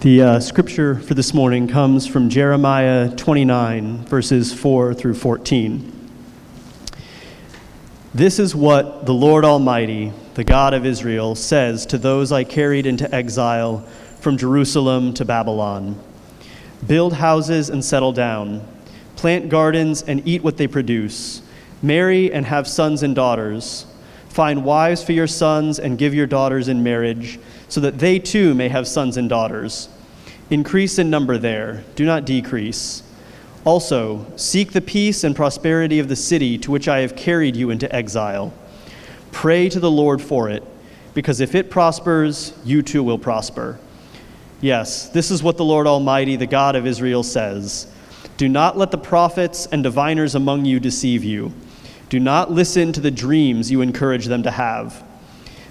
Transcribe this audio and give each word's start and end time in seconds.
The 0.00 0.22
uh, 0.22 0.40
scripture 0.40 0.94
for 0.94 1.12
this 1.12 1.34
morning 1.34 1.68
comes 1.68 2.06
from 2.06 2.30
Jeremiah 2.30 3.14
29, 3.14 4.06
verses 4.06 4.50
4 4.50 4.94
through 4.94 5.12
14. 5.12 5.92
This 8.14 8.38
is 8.38 8.54
what 8.54 9.04
the 9.04 9.12
Lord 9.12 9.44
Almighty, 9.44 10.14
the 10.36 10.42
God 10.44 10.72
of 10.72 10.86
Israel, 10.86 11.34
says 11.34 11.84
to 11.84 11.98
those 11.98 12.32
I 12.32 12.44
carried 12.44 12.86
into 12.86 13.14
exile 13.14 13.80
from 14.20 14.38
Jerusalem 14.38 15.12
to 15.12 15.26
Babylon. 15.26 16.02
Build 16.86 17.12
houses 17.12 17.68
and 17.68 17.84
settle 17.84 18.14
down, 18.14 18.66
plant 19.16 19.50
gardens 19.50 20.00
and 20.00 20.26
eat 20.26 20.42
what 20.42 20.56
they 20.56 20.66
produce, 20.66 21.42
marry 21.82 22.32
and 22.32 22.46
have 22.46 22.66
sons 22.66 23.02
and 23.02 23.14
daughters, 23.14 23.84
find 24.30 24.64
wives 24.64 25.04
for 25.04 25.12
your 25.12 25.26
sons 25.26 25.78
and 25.78 25.98
give 25.98 26.14
your 26.14 26.26
daughters 26.26 26.68
in 26.68 26.82
marriage 26.82 27.38
so 27.70 27.80
that 27.80 27.98
they 27.98 28.18
too 28.18 28.54
may 28.54 28.68
have 28.68 28.86
sons 28.86 29.16
and 29.16 29.28
daughters. 29.28 29.88
Increase 30.50 30.98
in 30.98 31.08
number 31.08 31.38
there, 31.38 31.84
do 31.94 32.04
not 32.04 32.26
decrease. 32.26 33.04
Also, 33.64 34.26
seek 34.36 34.72
the 34.72 34.80
peace 34.80 35.22
and 35.22 35.36
prosperity 35.36 36.00
of 36.00 36.08
the 36.08 36.16
city 36.16 36.58
to 36.58 36.70
which 36.70 36.88
I 36.88 36.98
have 37.00 37.14
carried 37.14 37.54
you 37.54 37.70
into 37.70 37.94
exile. 37.94 38.52
Pray 39.30 39.68
to 39.68 39.78
the 39.78 39.90
Lord 39.90 40.20
for 40.20 40.48
it, 40.48 40.64
because 41.14 41.40
if 41.40 41.54
it 41.54 41.70
prospers, 41.70 42.52
you 42.64 42.82
too 42.82 43.02
will 43.02 43.18
prosper. 43.18 43.78
Yes, 44.60 45.08
this 45.08 45.30
is 45.30 45.42
what 45.42 45.56
the 45.56 45.64
Lord 45.64 45.86
Almighty, 45.86 46.36
the 46.36 46.46
God 46.46 46.74
of 46.74 46.86
Israel, 46.86 47.22
says 47.22 47.86
Do 48.36 48.48
not 48.48 48.76
let 48.76 48.90
the 48.90 48.98
prophets 48.98 49.66
and 49.66 49.84
diviners 49.84 50.34
among 50.34 50.64
you 50.64 50.80
deceive 50.80 51.22
you. 51.22 51.52
Do 52.08 52.18
not 52.18 52.50
listen 52.50 52.92
to 52.94 53.00
the 53.00 53.10
dreams 53.12 53.70
you 53.70 53.80
encourage 53.82 54.26
them 54.26 54.42
to 54.42 54.50
have. 54.50 55.04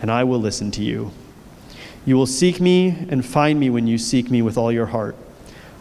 and 0.00 0.10
I 0.10 0.24
will 0.24 0.38
listen 0.38 0.70
to 0.72 0.82
you. 0.82 1.10
You 2.06 2.16
will 2.16 2.26
seek 2.26 2.60
me 2.60 3.06
and 3.10 3.24
find 3.24 3.60
me 3.60 3.70
when 3.70 3.86
you 3.86 3.98
seek 3.98 4.30
me 4.30 4.42
with 4.42 4.56
all 4.56 4.72
your 4.72 4.86
heart. 4.86 5.16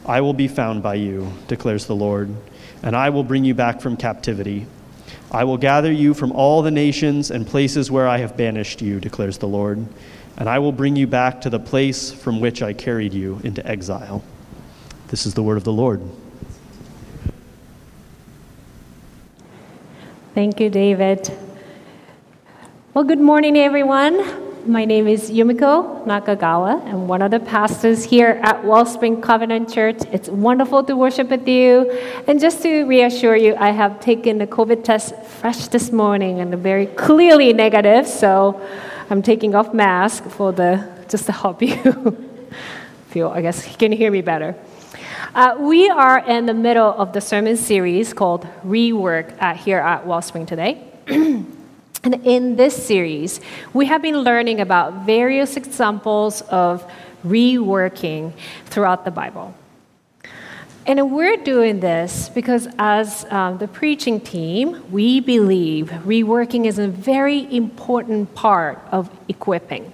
I 0.06 0.22
will 0.22 0.34
be 0.34 0.48
found 0.48 0.84
by 0.84 0.96
you, 0.96 1.32
declares 1.48 1.86
the 1.86 1.96
Lord, 1.96 2.30
and 2.84 2.96
I 2.96 3.10
will 3.10 3.24
bring 3.24 3.46
you 3.46 3.54
back 3.54 3.82
from 3.82 3.98
captivity. 3.98 4.66
I 5.32 5.44
will 5.44 5.58
gather 5.58 5.92
you 5.92 6.14
from 6.14 6.32
all 6.32 6.62
the 6.62 6.72
nations 6.72 7.32
and 7.32 7.46
places 7.46 7.92
where 7.92 8.08
I 8.08 8.18
have 8.18 8.38
banished 8.38 8.82
you, 8.82 9.00
declares 9.00 9.38
the 9.38 9.48
Lord, 9.48 9.86
and 10.38 10.48
I 10.48 10.60
will 10.60 10.72
bring 10.72 10.96
you 10.96 11.08
back 11.08 11.42
to 11.42 11.50
the 11.50 11.60
place 11.60 12.12
from 12.12 12.40
which 12.40 12.62
I 12.62 12.74
carried 12.74 13.14
you 13.14 13.42
into 13.44 13.66
exile. 13.68 14.24
This 15.10 15.26
is 15.26 15.34
the 15.34 15.44
word 15.44 15.58
of 15.58 15.64
the 15.64 15.74
Lord. 15.74 16.02
Thank 20.34 20.60
you, 20.60 20.70
David. 20.70 21.32
Well, 22.98 23.04
good 23.04 23.20
morning, 23.20 23.58
everyone. 23.60 24.16
My 24.66 24.84
name 24.84 25.08
is 25.08 25.30
Yumiko 25.30 26.04
Nakagawa. 26.08 26.84
I'm 26.84 27.08
one 27.08 27.22
of 27.22 27.30
the 27.30 27.40
pastors 27.40 28.04
here 28.04 28.40
at 28.42 28.66
Wellspring 28.66 29.22
Covenant 29.22 29.72
Church. 29.72 29.98
It's 30.12 30.30
wonderful 30.30 30.84
to 30.86 30.96
worship 30.96 31.30
with 31.30 31.48
you. 31.48 31.92
And 32.28 32.40
just 32.40 32.64
to 32.64 32.86
reassure 32.86 33.36
you, 33.36 33.56
I 33.56 33.70
have 33.70 34.00
taken 34.00 34.40
the 34.40 34.48
COVID 34.48 34.84
test 34.84 35.16
fresh 35.24 35.68
this 35.68 35.92
morning 35.92 36.40
and 36.40 36.56
very 36.56 36.88
clearly 36.88 37.54
negative, 37.54 38.08
so 38.08 38.60
I'm 39.12 39.22
taking 39.22 39.54
off 39.54 39.76
mask 39.76 40.24
for 40.24 40.52
the 40.52 40.84
just 41.08 41.28
to 41.28 41.34
help 41.34 41.62
you 41.70 42.18
feel. 43.10 43.28
I 43.28 43.44
guess 43.44 43.70
you 43.70 43.78
can 43.78 43.92
hear 43.92 44.10
me 44.10 44.22
better. 44.24 44.56
Uh, 45.36 45.56
we 45.60 45.88
are 45.88 46.18
in 46.18 46.48
the 46.48 46.56
middle 46.56 46.96
of 46.98 47.14
the 47.14 47.22
sermon 47.22 47.58
series 47.58 48.12
called 48.12 48.48
Rework 48.66 49.40
at, 49.40 49.58
here 49.58 49.78
at 49.78 50.08
Wellspring 50.08 50.48
today. 50.48 50.84
And 52.08 52.26
in 52.26 52.56
this 52.56 52.74
series, 52.74 53.42
we 53.74 53.88
have 53.88 54.02
been 54.02 54.20
learning 54.20 54.62
about 54.62 55.06
various 55.06 55.58
examples 55.58 56.40
of 56.44 56.90
reworking 57.26 58.32
throughout 58.68 59.04
the 59.04 59.12
Bible. 59.12 59.54
And 60.86 61.12
we're 61.12 61.36
doing 61.36 61.82
this 61.82 62.30
because, 62.30 62.70
as 62.80 63.26
um, 63.30 63.58
the 63.58 63.68
preaching 63.68 64.22
team, 64.22 64.86
we 64.90 65.20
believe 65.20 65.90
reworking 66.06 66.66
is 66.66 66.80
a 66.80 66.88
very 66.88 67.54
important 67.54 68.34
part 68.34 68.80
of 68.90 69.10
equipping. 69.28 69.92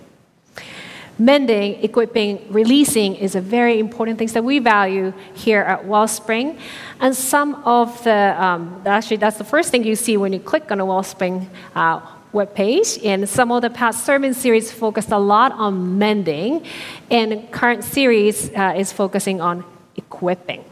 Mending, 1.19 1.83
equipping, 1.83 2.51
releasing 2.51 3.15
is 3.15 3.35
a 3.35 3.41
very 3.41 3.79
important 3.79 4.17
thing 4.17 4.27
that 4.29 4.43
we 4.43 4.57
value 4.57 5.13
here 5.35 5.61
at 5.61 5.85
Wellspring. 5.85 6.57
And 6.99 7.15
some 7.15 7.55
of 7.65 8.03
the, 8.03 8.35
um, 8.43 8.81
actually, 8.85 9.17
that's 9.17 9.37
the 9.37 9.43
first 9.43 9.69
thing 9.69 9.83
you 9.83 9.95
see 9.95 10.17
when 10.17 10.33
you 10.33 10.39
click 10.39 10.71
on 10.71 10.79
a 10.79 10.85
Wellspring 10.85 11.49
uh, 11.75 11.99
webpage. 12.33 13.05
And 13.05 13.29
some 13.29 13.51
of 13.51 13.61
the 13.61 13.69
past 13.69 14.05
sermon 14.05 14.33
series 14.33 14.71
focused 14.71 15.11
a 15.11 15.19
lot 15.19 15.51
on 15.51 15.99
mending, 15.99 16.65
and 17.11 17.51
current 17.51 17.83
series 17.83 18.49
uh, 18.55 18.73
is 18.75 18.91
focusing 18.91 19.39
on 19.39 19.63
equipping. 19.95 20.65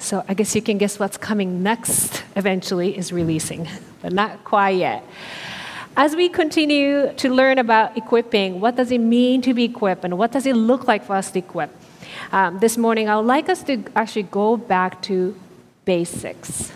So 0.00 0.24
I 0.28 0.34
guess 0.34 0.56
you 0.56 0.60
can 0.60 0.76
guess 0.76 0.98
what's 0.98 1.16
coming 1.16 1.62
next 1.62 2.24
eventually 2.34 2.98
is 2.98 3.12
releasing, 3.12 3.68
but 4.02 4.12
not 4.12 4.44
quite 4.44 4.76
yet. 4.76 5.04
As 5.96 6.16
we 6.16 6.28
continue 6.28 7.12
to 7.18 7.28
learn 7.32 7.58
about 7.58 7.96
equipping, 7.96 8.58
what 8.58 8.74
does 8.74 8.90
it 8.90 8.98
mean 8.98 9.42
to 9.42 9.54
be 9.54 9.64
equipped 9.64 10.04
and 10.04 10.18
what 10.18 10.32
does 10.32 10.44
it 10.44 10.56
look 10.56 10.88
like 10.88 11.04
for 11.04 11.14
us 11.14 11.30
to 11.30 11.38
equip? 11.38 11.70
Um, 12.32 12.58
this 12.58 12.76
morning, 12.76 13.08
I 13.08 13.16
would 13.16 13.26
like 13.26 13.48
us 13.48 13.62
to 13.64 13.84
actually 13.94 14.24
go 14.24 14.56
back 14.56 15.02
to 15.02 15.38
basics. 15.84 16.72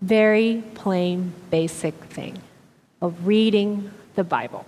Very 0.00 0.62
plain, 0.74 1.32
basic 1.50 1.94
thing 2.04 2.38
of 3.02 3.26
reading 3.26 3.90
the 4.14 4.22
Bible. 4.22 4.64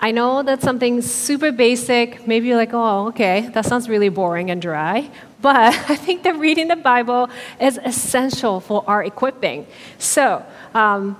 I 0.00 0.12
know 0.12 0.42
that's 0.44 0.62
something 0.62 1.02
super 1.02 1.50
basic. 1.50 2.26
Maybe 2.26 2.48
you're 2.48 2.56
like, 2.56 2.72
oh, 2.72 3.08
okay, 3.08 3.48
that 3.52 3.66
sounds 3.66 3.88
really 3.88 4.08
boring 4.08 4.50
and 4.50 4.62
dry. 4.62 5.10
But 5.40 5.56
I 5.90 5.96
think 5.96 6.22
that 6.22 6.36
reading 6.36 6.68
the 6.68 6.76
Bible 6.76 7.28
is 7.60 7.78
essential 7.84 8.60
for 8.60 8.84
our 8.86 9.02
equipping. 9.02 9.66
So, 9.98 10.44
um, 10.74 11.16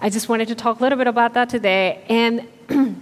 I 0.00 0.10
just 0.10 0.28
wanted 0.28 0.48
to 0.48 0.54
talk 0.54 0.78
a 0.78 0.82
little 0.82 0.98
bit 0.98 1.06
about 1.06 1.34
that 1.34 1.48
today. 1.48 2.04
And 2.08 2.46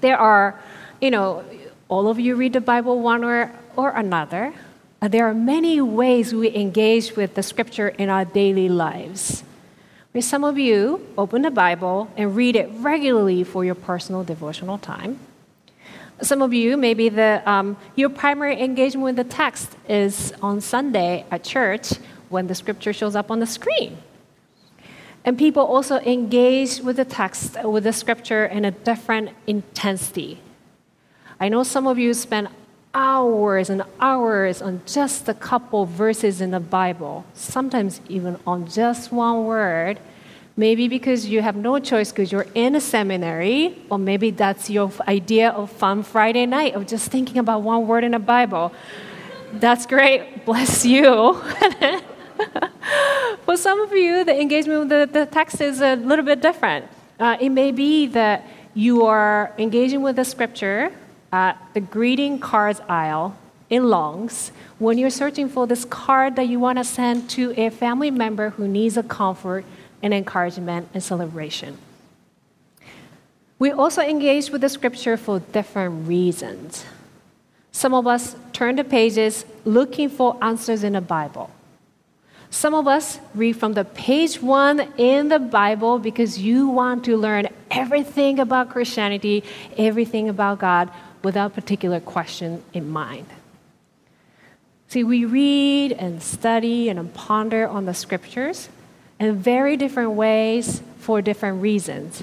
there 0.00 0.18
are, 0.18 0.60
you 1.00 1.10
know, 1.10 1.44
all 1.88 2.08
of 2.08 2.18
you 2.18 2.34
read 2.34 2.54
the 2.54 2.60
Bible 2.60 3.00
one 3.00 3.24
or, 3.24 3.52
or 3.76 3.90
another. 3.90 4.52
There 5.00 5.26
are 5.28 5.34
many 5.34 5.80
ways 5.80 6.34
we 6.34 6.54
engage 6.56 7.14
with 7.14 7.34
the 7.34 7.42
scripture 7.42 7.88
in 7.88 8.08
our 8.08 8.24
daily 8.24 8.68
lives. 8.68 9.44
Where 10.12 10.22
some 10.22 10.42
of 10.42 10.58
you 10.58 11.06
open 11.18 11.42
the 11.42 11.50
Bible 11.50 12.10
and 12.16 12.34
read 12.34 12.56
it 12.56 12.70
regularly 12.74 13.44
for 13.44 13.64
your 13.64 13.74
personal 13.74 14.24
devotional 14.24 14.78
time. 14.78 15.20
Some 16.22 16.42
of 16.42 16.52
you, 16.52 16.76
maybe 16.76 17.08
the, 17.08 17.42
um, 17.48 17.76
your 17.94 18.08
primary 18.08 18.60
engagement 18.60 19.04
with 19.04 19.16
the 19.16 19.24
text 19.24 19.76
is 19.88 20.32
on 20.42 20.60
Sunday 20.60 21.24
at 21.30 21.44
church 21.44 21.92
when 22.28 22.46
the 22.46 22.54
scripture 22.54 22.92
shows 22.92 23.14
up 23.14 23.30
on 23.30 23.38
the 23.38 23.46
screen. 23.46 23.98
And 25.24 25.36
people 25.36 25.62
also 25.62 25.98
engage 25.98 26.80
with 26.80 26.96
the 26.96 27.04
text, 27.04 27.62
with 27.62 27.84
the 27.84 27.92
scripture 27.92 28.46
in 28.46 28.64
a 28.64 28.70
different 28.70 29.30
intensity. 29.46 30.40
I 31.38 31.48
know 31.48 31.62
some 31.62 31.86
of 31.86 31.98
you 31.98 32.14
spend 32.14 32.48
hours 32.98 33.70
and 33.70 33.84
hours 34.00 34.60
on 34.60 34.82
just 34.84 35.28
a 35.28 35.34
couple 35.34 35.86
verses 35.86 36.40
in 36.40 36.50
the 36.50 36.58
Bible, 36.58 37.24
sometimes 37.32 38.00
even 38.08 38.36
on 38.44 38.66
just 38.66 39.12
one 39.12 39.44
word. 39.44 40.00
Maybe 40.56 40.88
because 40.88 41.26
you 41.26 41.40
have 41.40 41.54
no 41.54 41.78
choice 41.78 42.10
because 42.10 42.32
you're 42.32 42.48
in 42.56 42.74
a 42.74 42.80
seminary, 42.80 43.78
or 43.88 43.98
maybe 43.98 44.32
that's 44.32 44.68
your 44.68 44.90
idea 45.06 45.50
of 45.50 45.70
fun 45.70 46.02
Friday 46.02 46.44
night 46.46 46.74
of 46.74 46.88
just 46.88 47.12
thinking 47.12 47.38
about 47.38 47.62
one 47.62 47.86
word 47.86 48.02
in 48.02 48.10
the 48.10 48.18
Bible. 48.18 48.72
That's 49.52 49.86
great. 49.86 50.44
Bless 50.44 50.84
you. 50.84 51.34
For 53.44 53.56
some 53.56 53.80
of 53.80 53.92
you, 53.92 54.24
the 54.24 54.40
engagement 54.40 54.80
with 54.80 54.88
the, 54.88 55.20
the 55.20 55.26
text 55.26 55.60
is 55.60 55.80
a 55.80 55.94
little 55.94 56.24
bit 56.24 56.42
different. 56.42 56.86
Uh, 57.20 57.36
it 57.40 57.50
may 57.50 57.70
be 57.70 58.08
that 58.08 58.44
you 58.74 59.06
are 59.06 59.54
engaging 59.56 60.02
with 60.02 60.16
the 60.16 60.24
scripture 60.24 60.92
at 61.32 61.58
the 61.74 61.80
greeting 61.80 62.38
cards 62.38 62.80
aisle 62.88 63.36
in 63.70 63.88
Longs 63.88 64.52
when 64.78 64.98
you're 64.98 65.10
searching 65.10 65.48
for 65.48 65.66
this 65.66 65.84
card 65.84 66.36
that 66.36 66.48
you 66.48 66.58
want 66.58 66.78
to 66.78 66.84
send 66.84 67.28
to 67.30 67.52
a 67.60 67.70
family 67.70 68.10
member 68.10 68.50
who 68.50 68.66
needs 68.66 68.96
a 68.96 69.02
comfort 69.02 69.64
and 70.02 70.14
encouragement 70.14 70.88
and 70.94 71.02
celebration. 71.02 71.78
We 73.58 73.72
also 73.72 74.02
engage 74.02 74.50
with 74.50 74.60
the 74.60 74.68
scripture 74.68 75.16
for 75.16 75.40
different 75.40 76.06
reasons. 76.06 76.84
Some 77.72 77.92
of 77.92 78.06
us 78.06 78.36
turn 78.52 78.76
the 78.76 78.84
pages 78.84 79.44
looking 79.64 80.08
for 80.08 80.36
answers 80.42 80.84
in 80.84 80.94
the 80.94 81.00
Bible. 81.00 81.50
Some 82.50 82.72
of 82.74 82.88
us 82.88 83.18
read 83.34 83.56
from 83.56 83.74
the 83.74 83.84
page 83.84 84.40
one 84.40 84.80
in 84.96 85.28
the 85.28 85.38
Bible 85.38 85.98
because 85.98 86.38
you 86.38 86.68
want 86.68 87.04
to 87.04 87.16
learn 87.16 87.48
everything 87.70 88.38
about 88.38 88.70
Christianity, 88.70 89.44
everything 89.76 90.30
about 90.30 90.60
God, 90.60 90.90
without 91.22 91.54
particular 91.54 92.00
question 92.00 92.62
in 92.72 92.88
mind. 92.88 93.26
See, 94.88 95.04
we 95.04 95.24
read 95.24 95.92
and 95.92 96.22
study 96.22 96.88
and 96.88 97.12
ponder 97.12 97.68
on 97.68 97.84
the 97.84 97.94
scriptures 97.94 98.68
in 99.20 99.36
very 99.36 99.76
different 99.76 100.12
ways 100.12 100.82
for 100.98 101.20
different 101.20 101.60
reasons. 101.60 102.22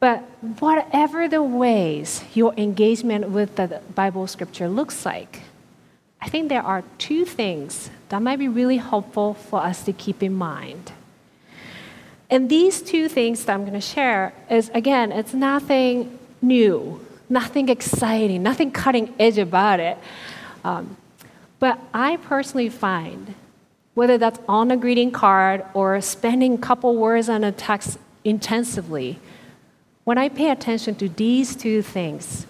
But 0.00 0.20
whatever 0.58 1.28
the 1.28 1.42
ways 1.42 2.24
your 2.34 2.54
engagement 2.56 3.28
with 3.28 3.56
the 3.56 3.80
Bible 3.94 4.26
scripture 4.26 4.68
looks 4.68 5.04
like, 5.04 5.42
I 6.20 6.28
think 6.28 6.48
there 6.48 6.62
are 6.62 6.82
two 6.98 7.24
things 7.24 7.90
that 8.08 8.22
might 8.22 8.38
be 8.38 8.48
really 8.48 8.78
helpful 8.78 9.34
for 9.34 9.60
us 9.60 9.84
to 9.84 9.92
keep 9.92 10.22
in 10.22 10.34
mind. 10.34 10.92
And 12.30 12.48
these 12.48 12.80
two 12.80 13.08
things 13.08 13.44
that 13.44 13.52
I'm 13.52 13.62
going 13.62 13.74
to 13.74 13.80
share 13.80 14.32
is 14.48 14.70
again, 14.70 15.12
it's 15.12 15.34
nothing 15.34 16.18
new, 16.40 17.04
nothing 17.32 17.68
exciting, 17.68 18.42
nothing 18.42 18.70
cutting 18.70 19.12
edge 19.18 19.38
about 19.38 19.80
it. 19.80 19.98
Um, 20.62 20.96
but 21.58 21.78
I 21.94 22.16
personally 22.18 22.68
find, 22.68 23.34
whether 23.94 24.18
that's 24.18 24.38
on 24.48 24.70
a 24.70 24.76
greeting 24.76 25.10
card 25.10 25.64
or 25.74 26.00
spending 26.00 26.54
a 26.54 26.58
couple 26.58 26.94
words 26.96 27.28
on 27.28 27.42
a 27.42 27.50
text 27.50 27.98
intensively, 28.24 29.18
when 30.04 30.18
I 30.18 30.28
pay 30.28 30.50
attention 30.50 30.94
to 30.96 31.08
these 31.08 31.56
two 31.56 31.80
things, 31.82 32.46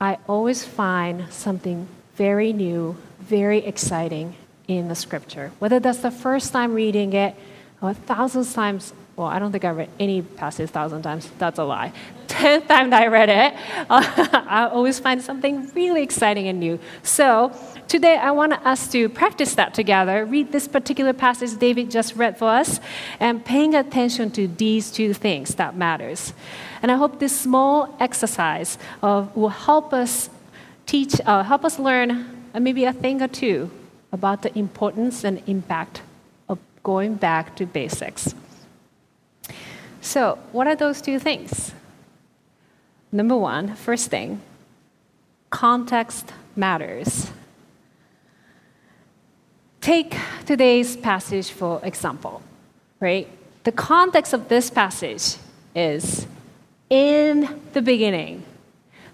I 0.00 0.18
always 0.28 0.64
find 0.64 1.32
something 1.32 1.86
very 2.16 2.52
new, 2.52 2.96
very 3.20 3.58
exciting 3.58 4.34
in 4.68 4.88
the 4.88 4.94
scripture. 4.94 5.52
Whether 5.58 5.78
that's 5.78 5.98
the 5.98 6.10
first 6.10 6.52
time 6.52 6.74
reading 6.74 7.12
it 7.12 7.34
or 7.80 7.90
a 7.90 7.94
thousand 7.94 8.50
times, 8.52 8.92
well, 9.16 9.26
I 9.26 9.38
don't 9.38 9.52
think 9.52 9.64
I 9.64 9.70
read 9.70 9.90
any 10.00 10.22
passage 10.22 10.70
thousand 10.70 11.02
times, 11.02 11.30
that's 11.38 11.58
a 11.58 11.64
lie. 11.64 11.92
Tenth 12.28 12.66
time 12.66 12.90
that 12.90 13.02
I 13.02 13.06
read 13.08 13.28
it, 13.28 13.54
I 13.90 14.68
always 14.72 14.98
find 14.98 15.20
something 15.20 15.70
really 15.74 16.02
exciting 16.02 16.48
and 16.48 16.58
new. 16.58 16.78
So 17.02 17.52
today 17.88 18.16
I 18.16 18.30
want 18.30 18.54
us 18.64 18.88
to 18.92 19.10
practice 19.10 19.54
that 19.56 19.74
together. 19.74 20.24
Read 20.24 20.50
this 20.50 20.66
particular 20.66 21.12
passage 21.12 21.58
David 21.58 21.90
just 21.90 22.16
read 22.16 22.38
for 22.38 22.48
us 22.48 22.80
and 23.20 23.44
paying 23.44 23.74
attention 23.74 24.30
to 24.30 24.48
these 24.48 24.90
two 24.90 25.12
things 25.12 25.56
that 25.56 25.76
matters. 25.76 26.32
And 26.80 26.90
I 26.90 26.96
hope 26.96 27.18
this 27.18 27.38
small 27.38 27.94
exercise 28.00 28.78
of, 29.02 29.36
will 29.36 29.50
help 29.50 29.92
us 29.92 30.30
teach, 30.86 31.20
uh, 31.26 31.42
help 31.42 31.66
us 31.66 31.78
learn 31.78 32.48
uh, 32.54 32.60
maybe 32.60 32.86
a 32.86 32.94
thing 32.94 33.20
or 33.20 33.28
two 33.28 33.70
about 34.10 34.40
the 34.42 34.58
importance 34.58 35.22
and 35.22 35.42
impact 35.46 36.00
of 36.48 36.58
going 36.82 37.14
back 37.14 37.54
to 37.56 37.66
basics. 37.66 38.34
So, 40.02 40.36
what 40.50 40.66
are 40.66 40.74
those 40.74 41.00
two 41.00 41.20
things? 41.20 41.72
Number 43.12 43.36
one, 43.36 43.76
first 43.76 44.10
thing, 44.10 44.40
context 45.48 46.32
matters. 46.56 47.30
Take 49.80 50.16
today's 50.44 50.96
passage 50.96 51.50
for 51.50 51.80
example, 51.84 52.42
right? 52.98 53.28
The 53.62 53.70
context 53.70 54.32
of 54.32 54.48
this 54.48 54.70
passage 54.70 55.36
is 55.74 56.26
in 56.90 57.60
the 57.72 57.80
beginning, 57.80 58.42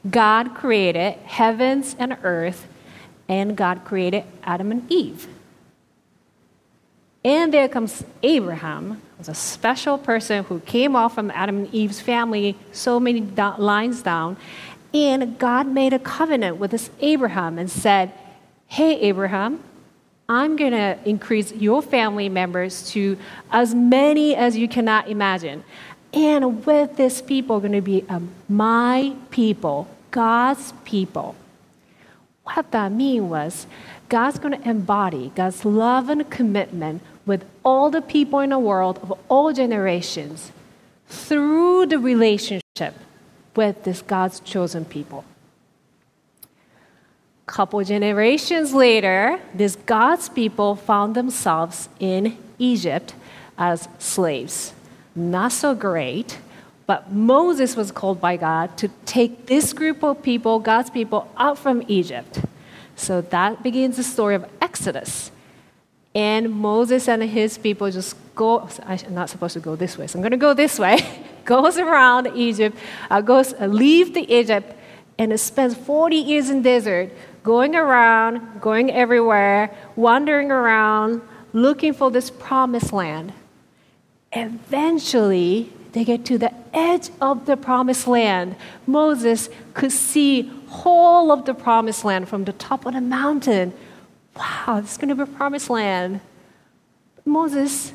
God 0.08 0.54
created 0.54 1.18
heavens 1.26 1.96
and 1.98 2.16
earth 2.22 2.66
and 3.28 3.56
God 3.56 3.84
created 3.84 4.24
Adam 4.42 4.72
and 4.72 4.90
Eve. 4.90 5.28
And 7.22 7.52
there 7.52 7.68
comes 7.68 8.04
Abraham, 8.22 9.02
was 9.18 9.28
a 9.28 9.34
special 9.34 9.98
person 9.98 10.44
who 10.44 10.60
came 10.60 10.94
off 10.94 11.14
from 11.14 11.30
Adam 11.32 11.58
and 11.58 11.74
Eve's 11.74 12.00
family, 12.00 12.56
so 12.72 13.00
many 13.00 13.20
do- 13.20 13.54
lines 13.58 14.02
down. 14.02 14.36
And 14.94 15.38
God 15.38 15.66
made 15.66 15.92
a 15.92 15.98
covenant 15.98 16.56
with 16.56 16.70
this 16.70 16.90
Abraham 17.00 17.58
and 17.58 17.70
said, 17.70 18.12
Hey, 18.68 18.98
Abraham, 19.00 19.62
I'm 20.28 20.56
going 20.56 20.72
to 20.72 20.98
increase 21.04 21.52
your 21.52 21.82
family 21.82 22.28
members 22.28 22.90
to 22.90 23.18
as 23.50 23.74
many 23.74 24.36
as 24.36 24.56
you 24.56 24.68
cannot 24.68 25.08
imagine. 25.08 25.64
And 26.12 26.64
with 26.64 26.96
this 26.96 27.20
people, 27.20 27.60
going 27.60 27.72
to 27.72 27.80
be 27.80 28.04
um, 28.08 28.30
my 28.48 29.14
people, 29.30 29.88
God's 30.10 30.72
people. 30.84 31.34
What 32.44 32.70
that 32.72 32.92
mean 32.92 33.28
was 33.28 33.66
God's 34.08 34.38
going 34.38 34.58
to 34.58 34.68
embody 34.68 35.32
God's 35.34 35.64
love 35.64 36.08
and 36.08 36.28
commitment 36.30 37.02
with 37.28 37.44
all 37.62 37.90
the 37.90 38.00
people 38.00 38.38
in 38.40 38.50
the 38.50 38.58
world 38.58 38.98
of 39.02 39.12
all 39.28 39.52
generations 39.52 40.50
through 41.08 41.84
the 41.84 41.98
relationship 41.98 42.94
with 43.54 43.84
this 43.84 44.00
God's 44.00 44.40
chosen 44.40 44.86
people. 44.86 45.26
Couple 47.44 47.84
generations 47.84 48.72
later, 48.72 49.38
this 49.54 49.76
God's 49.76 50.30
people 50.30 50.74
found 50.74 51.14
themselves 51.14 51.90
in 52.00 52.36
Egypt 52.58 53.14
as 53.58 53.88
slaves. 53.98 54.72
Not 55.14 55.52
so 55.52 55.74
great, 55.74 56.38
but 56.86 57.12
Moses 57.12 57.76
was 57.76 57.92
called 57.92 58.22
by 58.22 58.38
God 58.38 58.76
to 58.78 58.88
take 59.04 59.46
this 59.46 59.74
group 59.74 60.02
of 60.02 60.22
people, 60.22 60.60
God's 60.60 60.88
people, 60.88 61.30
out 61.36 61.58
from 61.58 61.82
Egypt. 61.88 62.40
So 62.96 63.20
that 63.20 63.62
begins 63.62 63.98
the 63.98 64.02
story 64.02 64.34
of 64.34 64.46
Exodus. 64.62 65.30
And 66.18 66.50
Moses 66.50 67.06
and 67.06 67.22
his 67.22 67.58
people 67.58 67.88
just 67.92 68.16
go, 68.34 68.68
I'm 68.84 69.14
not 69.14 69.30
supposed 69.30 69.54
to 69.54 69.60
go 69.60 69.76
this 69.76 69.96
way, 69.96 70.08
so 70.08 70.18
I'm 70.18 70.20
going 70.20 70.32
to 70.32 70.36
go 70.36 70.52
this 70.52 70.76
way. 70.76 70.98
goes 71.44 71.78
around 71.78 72.26
Egypt, 72.34 72.76
uh, 73.08 73.20
goes, 73.20 73.54
uh, 73.54 73.66
leave 73.66 74.14
the 74.14 74.26
Egypt, 74.34 74.74
and 75.16 75.38
spends 75.38 75.76
40 75.76 76.16
years 76.16 76.50
in 76.50 76.62
desert, 76.62 77.12
going 77.44 77.76
around, 77.76 78.60
going 78.60 78.90
everywhere, 78.90 79.72
wandering 79.94 80.50
around, 80.50 81.22
looking 81.52 81.92
for 81.92 82.10
this 82.10 82.30
promised 82.30 82.92
land. 82.92 83.32
Eventually, 84.32 85.72
they 85.92 86.02
get 86.04 86.24
to 86.24 86.36
the 86.36 86.52
edge 86.74 87.10
of 87.20 87.46
the 87.46 87.56
promised 87.56 88.08
land. 88.08 88.56
Moses 88.88 89.48
could 89.72 89.92
see 89.92 90.50
whole 90.66 91.30
of 91.30 91.44
the 91.44 91.54
promised 91.54 92.04
land 92.04 92.28
from 92.28 92.42
the 92.42 92.54
top 92.54 92.86
of 92.86 92.94
the 92.94 93.00
mountain. 93.00 93.72
Wow, 94.36 94.80
this 94.80 94.92
is 94.92 94.96
going 94.98 95.08
to 95.08 95.14
be 95.14 95.22
a 95.22 95.26
promised 95.26 95.70
land. 95.70 96.20
Moses 97.24 97.92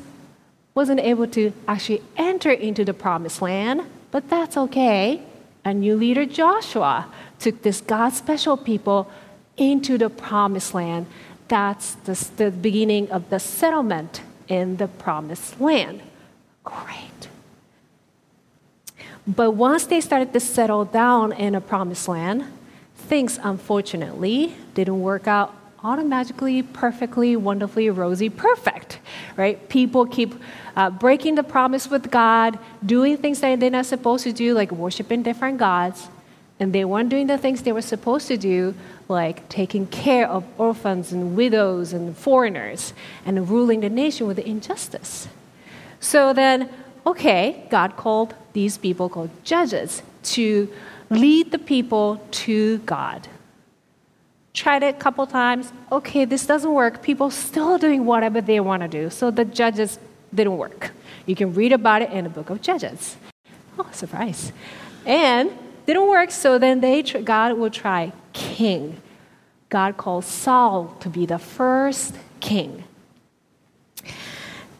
wasn't 0.74 1.00
able 1.00 1.26
to 1.28 1.52
actually 1.68 2.02
enter 2.16 2.50
into 2.50 2.84
the 2.84 2.94
promised 2.94 3.40
land, 3.40 3.82
but 4.10 4.28
that's 4.28 4.56
okay. 4.56 5.22
A 5.64 5.72
new 5.72 5.96
leader, 5.96 6.26
Joshua, 6.26 7.06
took 7.38 7.62
this 7.62 7.80
God 7.80 8.10
special 8.12 8.56
people 8.56 9.10
into 9.56 9.96
the 9.96 10.10
promised 10.10 10.74
land. 10.74 11.06
That's 11.48 11.94
the, 12.04 12.14
the 12.36 12.50
beginning 12.50 13.10
of 13.10 13.30
the 13.30 13.38
settlement 13.38 14.22
in 14.48 14.76
the 14.76 14.88
promised 14.88 15.60
land. 15.60 16.02
Great. 16.64 17.28
But 19.26 19.52
once 19.52 19.86
they 19.86 20.00
started 20.00 20.32
to 20.32 20.40
settle 20.40 20.84
down 20.84 21.32
in 21.32 21.54
a 21.54 21.60
promised 21.60 22.08
land, 22.08 22.44
things 22.96 23.38
unfortunately 23.42 24.54
didn't 24.74 25.00
work 25.00 25.26
out 25.26 25.54
automatically, 25.84 26.62
perfectly, 26.62 27.36
wonderfully, 27.36 27.90
rosy, 27.90 28.30
perfect, 28.30 28.98
right? 29.36 29.68
People 29.68 30.06
keep 30.06 30.34
uh, 30.76 30.88
breaking 30.88 31.34
the 31.34 31.42
promise 31.42 31.88
with 31.90 32.10
God, 32.10 32.58
doing 32.84 33.18
things 33.18 33.40
that 33.40 33.60
they're 33.60 33.70
not 33.70 33.84
supposed 33.84 34.24
to 34.24 34.32
do, 34.32 34.54
like 34.54 34.72
worshiping 34.72 35.22
different 35.22 35.58
gods, 35.58 36.08
and 36.58 36.72
they 36.72 36.86
weren't 36.86 37.10
doing 37.10 37.26
the 37.26 37.36
things 37.36 37.62
they 37.62 37.72
were 37.72 37.82
supposed 37.82 38.28
to 38.28 38.38
do, 38.38 38.74
like 39.08 39.46
taking 39.50 39.86
care 39.88 40.26
of 40.26 40.42
orphans 40.58 41.12
and 41.12 41.36
widows 41.36 41.92
and 41.92 42.16
foreigners, 42.16 42.94
and 43.26 43.48
ruling 43.50 43.80
the 43.80 43.90
nation 43.90 44.26
with 44.26 44.38
injustice. 44.38 45.28
So 46.00 46.32
then, 46.32 46.70
okay, 47.06 47.66
God 47.70 47.96
called 47.96 48.34
these 48.54 48.78
people 48.78 49.10
called 49.10 49.30
judges 49.44 50.02
to 50.22 50.72
lead 51.10 51.52
the 51.52 51.58
people 51.58 52.26
to 52.30 52.78
God. 52.78 53.28
Tried 54.54 54.84
it 54.84 54.94
a 54.94 54.98
couple 54.98 55.26
times. 55.26 55.72
Okay, 55.90 56.24
this 56.24 56.46
doesn't 56.46 56.72
work. 56.72 57.02
People 57.02 57.30
still 57.30 57.76
doing 57.76 58.06
whatever 58.06 58.40
they 58.40 58.60
want 58.60 58.82
to 58.82 58.88
do. 58.88 59.10
So 59.10 59.30
the 59.30 59.44
judges 59.44 59.98
didn't 60.32 60.56
work. 60.56 60.92
You 61.26 61.34
can 61.34 61.52
read 61.54 61.72
about 61.72 62.02
it 62.02 62.10
in 62.10 62.24
the 62.24 62.30
book 62.30 62.50
of 62.50 62.62
Judges. 62.62 63.16
Oh, 63.78 63.88
surprise. 63.92 64.52
And 65.04 65.50
didn't 65.86 66.08
work, 66.08 66.30
so 66.30 66.58
then 66.58 66.80
they 66.80 67.02
God 67.02 67.58
will 67.58 67.70
try 67.70 68.12
king. 68.32 69.00
God 69.68 69.96
called 69.96 70.24
Saul 70.24 70.96
to 71.00 71.08
be 71.08 71.26
the 71.26 71.38
first 71.38 72.14
king. 72.40 72.84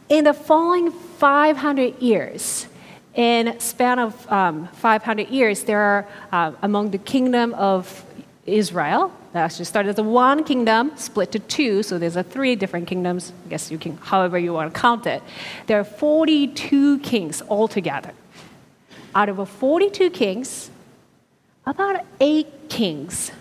In 0.08 0.24
the 0.24 0.34
following 0.34 0.92
500 0.92 2.00
years, 2.00 2.68
in 3.14 3.58
span 3.58 3.98
of 3.98 4.30
um, 4.30 4.68
500 4.68 5.28
years, 5.28 5.64
there 5.64 5.80
are 5.80 6.08
uh, 6.30 6.52
among 6.62 6.90
the 6.90 6.98
kingdom 6.98 7.54
of 7.54 8.04
Israel, 8.46 9.12
That 9.34 9.46
actually 9.46 9.64
started 9.64 9.88
as 9.88 9.98
a 9.98 10.04
one 10.04 10.44
kingdom, 10.44 10.92
split 10.94 11.32
to 11.32 11.40
two, 11.40 11.82
so 11.82 11.98
there's 11.98 12.14
a 12.14 12.22
three 12.22 12.54
different 12.54 12.86
kingdoms. 12.86 13.32
I 13.46 13.48
guess 13.48 13.68
you 13.68 13.78
can, 13.78 13.96
however 13.96 14.38
you 14.38 14.52
want 14.52 14.72
to 14.72 14.80
count 14.80 15.08
it. 15.08 15.24
There 15.66 15.80
are 15.80 15.84
42 15.84 17.00
kings 17.00 17.42
altogether. 17.50 18.12
Out 19.12 19.28
of 19.28 19.38
the 19.38 19.44
42 19.44 20.10
kings, 20.10 20.70
about 21.66 22.04
eight 22.20 22.68
kings, 22.68 23.32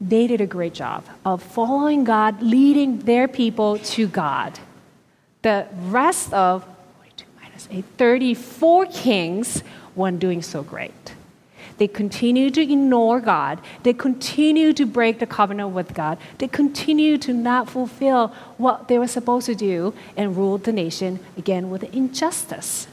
they 0.00 0.26
did 0.26 0.40
a 0.40 0.46
great 0.46 0.74
job 0.74 1.04
of 1.24 1.40
following 1.40 2.02
God, 2.02 2.42
leading 2.42 2.98
their 2.98 3.28
people 3.28 3.78
to 3.78 4.08
God. 4.08 4.58
The 5.42 5.68
rest 5.84 6.32
of 6.32 6.64
42 6.96 7.26
minus 7.40 7.68
8, 7.70 7.84
34 7.98 8.86
kings 8.86 9.62
weren't 9.94 10.18
doing 10.18 10.42
so 10.42 10.64
great. 10.64 11.13
They 11.78 11.88
continue 11.88 12.50
to 12.50 12.62
ignore 12.62 13.20
God. 13.20 13.60
They 13.82 13.92
continue 13.92 14.72
to 14.74 14.86
break 14.86 15.18
the 15.18 15.26
covenant 15.26 15.70
with 15.70 15.94
God. 15.94 16.18
They 16.38 16.48
continue 16.48 17.18
to 17.18 17.32
not 17.32 17.68
fulfill 17.68 18.28
what 18.58 18.88
they 18.88 18.98
were 18.98 19.08
supposed 19.08 19.46
to 19.46 19.54
do 19.54 19.94
and 20.16 20.36
rule 20.36 20.58
the 20.58 20.72
nation 20.72 21.18
again 21.36 21.70
with 21.70 21.82
injustice. 21.94 22.86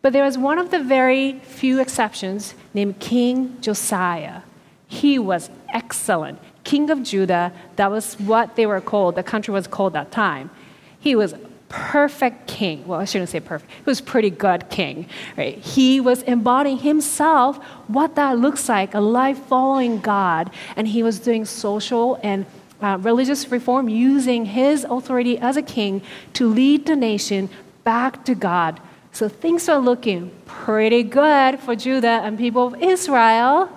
But 0.00 0.12
there 0.12 0.24
was 0.24 0.38
one 0.38 0.58
of 0.58 0.70
the 0.70 0.82
very 0.82 1.40
few 1.40 1.80
exceptions 1.80 2.54
named 2.72 3.00
King 3.00 3.60
Josiah. 3.60 4.42
He 4.86 5.18
was 5.18 5.50
excellent. 5.74 6.38
King 6.64 6.90
of 6.90 7.02
Judah, 7.02 7.52
that 7.76 7.90
was 7.90 8.14
what 8.14 8.56
they 8.56 8.66
were 8.66 8.80
called, 8.80 9.16
the 9.16 9.22
country 9.22 9.52
was 9.52 9.66
called 9.66 9.92
that 9.92 10.10
time. 10.10 10.50
He 10.98 11.14
was 11.14 11.34
perfect 11.68 12.46
king. 12.46 12.86
Well, 12.86 13.00
I 13.00 13.04
shouldn't 13.04 13.30
say 13.30 13.40
perfect. 13.40 13.70
He 13.72 13.82
was 13.84 14.00
pretty 14.00 14.30
good 14.30 14.68
king. 14.70 15.08
Right? 15.36 15.58
He 15.58 16.00
was 16.00 16.22
embodying 16.22 16.78
himself 16.78 17.62
what 17.88 18.14
that 18.14 18.38
looks 18.38 18.68
like, 18.68 18.94
a 18.94 19.00
life 19.00 19.38
following 19.46 20.00
God, 20.00 20.50
and 20.76 20.86
he 20.88 21.02
was 21.02 21.18
doing 21.18 21.44
social 21.44 22.20
and 22.22 22.46
uh, 22.80 22.98
religious 23.00 23.50
reform 23.50 23.88
using 23.88 24.44
his 24.44 24.84
authority 24.84 25.38
as 25.38 25.56
a 25.56 25.62
king 25.62 26.02
to 26.34 26.46
lead 26.46 26.86
the 26.86 26.96
nation 26.96 27.48
back 27.84 28.24
to 28.24 28.34
God. 28.34 28.80
So 29.12 29.28
things 29.28 29.68
are 29.68 29.78
looking 29.78 30.30
pretty 30.44 31.02
good 31.02 31.58
for 31.60 31.74
Judah 31.74 32.20
and 32.22 32.36
people 32.36 32.66
of 32.66 32.82
Israel 32.82 33.70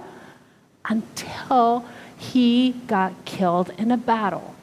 until 0.84 1.86
he 2.17 2.72
got 2.88 3.13
killed 3.24 3.72
in 3.77 3.91
a 3.91 3.98
battle. 3.98 4.53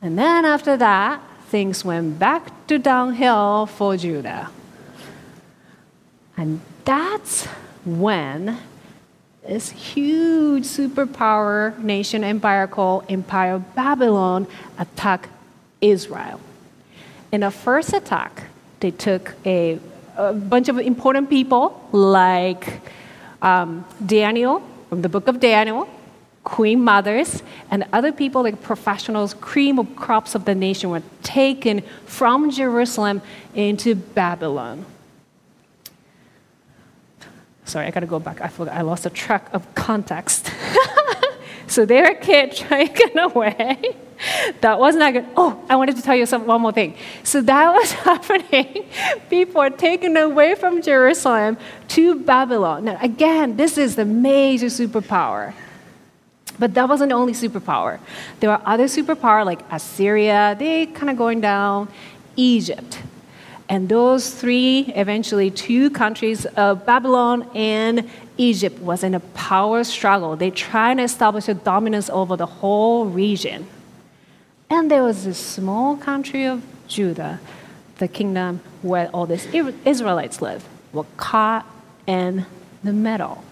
And 0.00 0.18
then 0.18 0.44
after 0.44 0.76
that, 0.78 1.20
things 1.54 1.84
went 1.84 2.18
back 2.18 2.66
to 2.66 2.80
downhill 2.80 3.66
for 3.66 3.96
Judah. 3.96 4.50
And 6.36 6.60
that's 6.84 7.46
when 7.84 8.58
this 9.46 9.70
huge 9.70 10.64
superpower 10.64 11.78
nation 11.78 12.24
empire 12.24 12.66
called 12.66 13.04
Empire 13.08 13.60
Babylon 13.60 14.48
attacked 14.78 15.30
Israel. 15.80 16.40
In 17.30 17.42
the 17.42 17.52
first 17.52 17.92
attack, 17.92 18.50
they 18.80 18.90
took 18.90 19.36
a, 19.46 19.78
a 20.16 20.32
bunch 20.32 20.68
of 20.68 20.80
important 20.80 21.30
people 21.30 21.88
like 21.92 22.80
um, 23.42 23.84
Daniel 24.04 24.60
from 24.88 25.02
the 25.02 25.08
book 25.08 25.28
of 25.28 25.38
Daniel, 25.38 25.88
queen 26.44 26.84
mothers, 26.84 27.42
and 27.70 27.84
other 27.92 28.12
people 28.12 28.42
like 28.42 28.62
professionals, 28.62 29.34
cream 29.34 29.78
of 29.78 29.96
crops 29.96 30.34
of 30.34 30.44
the 30.44 30.54
nation 30.54 30.90
were 30.90 31.02
taken 31.22 31.82
from 32.04 32.50
Jerusalem 32.50 33.22
into 33.54 33.94
Babylon. 33.94 34.84
Sorry, 37.64 37.86
I 37.86 37.90
gotta 37.90 38.06
go 38.06 38.20
back. 38.20 38.42
I 38.42 38.48
forgot. 38.48 38.74
I 38.74 38.82
lost 38.82 39.06
a 39.06 39.10
track 39.10 39.48
of 39.54 39.74
context. 39.74 40.52
so 41.66 41.86
they 41.86 42.02
were 42.02 42.14
kids 42.14 42.58
taken 42.58 43.18
away. 43.18 43.96
That 44.60 44.78
was 44.78 44.94
not 44.96 45.12
good. 45.12 45.26
Oh, 45.36 45.64
I 45.68 45.76
wanted 45.76 45.96
to 45.96 46.02
tell 46.02 46.14
you 46.14 46.26
some, 46.26 46.46
one 46.46 46.60
more 46.60 46.72
thing. 46.72 46.96
So 47.24 47.40
that 47.40 47.72
was 47.72 47.92
happening. 48.08 48.86
People 49.30 49.68
taken 49.70 50.16
away 50.16 50.54
from 50.54 50.82
Jerusalem 50.82 51.56
to 51.88 52.20
Babylon. 52.20 52.84
Now, 52.84 52.98
again, 53.00 53.56
this 53.56 53.78
is 53.78 53.96
the 53.96 54.04
major 54.04 54.66
superpower. 54.66 55.54
But 56.58 56.74
that 56.74 56.88
wasn't 56.88 57.10
the 57.10 57.16
only 57.16 57.32
superpower. 57.32 57.98
There 58.40 58.50
were 58.50 58.60
other 58.64 58.84
superpowers 58.84 59.44
like 59.44 59.60
Assyria, 59.70 60.56
they 60.58 60.86
kind 60.86 61.10
of 61.10 61.16
going 61.16 61.40
down, 61.40 61.88
Egypt. 62.36 63.00
And 63.68 63.88
those 63.88 64.30
three, 64.30 64.92
eventually 64.94 65.50
two 65.50 65.90
countries, 65.90 66.46
uh, 66.56 66.74
Babylon 66.74 67.48
and 67.54 68.08
Egypt, 68.36 68.78
was 68.80 69.02
in 69.02 69.14
a 69.14 69.20
power 69.20 69.84
struggle. 69.84 70.36
They 70.36 70.50
tried 70.50 70.98
to 70.98 71.02
establish 71.02 71.48
a 71.48 71.54
dominance 71.54 72.10
over 72.10 72.36
the 72.36 72.46
whole 72.46 73.06
region. 73.06 73.66
And 74.68 74.90
there 74.90 75.02
was 75.02 75.24
this 75.24 75.38
small 75.38 75.96
country 75.96 76.44
of 76.44 76.62
Judah, 76.88 77.40
the 77.98 78.08
kingdom 78.08 78.60
where 78.82 79.08
all 79.08 79.26
these 79.26 79.46
Israelites 79.84 80.42
live, 80.42 80.64
were 80.92 81.06
caught 81.16 81.66
in 82.06 82.44
the 82.82 82.92
middle 82.92 83.42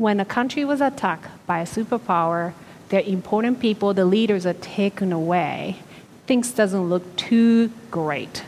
when 0.00 0.18
a 0.18 0.24
country 0.24 0.64
was 0.64 0.80
attacked 0.80 1.28
by 1.46 1.58
a 1.60 1.66
superpower, 1.66 2.54
their 2.88 3.02
important 3.02 3.60
people, 3.60 3.92
the 3.92 4.06
leaders 4.06 4.46
are 4.46 4.54
taken 4.54 5.12
away. 5.12 5.76
Things 6.26 6.52
doesn't 6.52 6.88
look 6.88 7.04
too 7.16 7.70
great. 7.90 8.42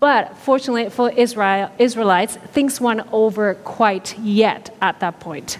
But 0.00 0.36
fortunately 0.36 0.90
for 0.90 1.10
Israel, 1.10 1.70
Israelites, 1.78 2.34
things 2.52 2.80
weren't 2.80 3.06
over 3.12 3.54
quite 3.54 4.18
yet 4.18 4.74
at 4.82 4.98
that 4.98 5.20
point. 5.20 5.58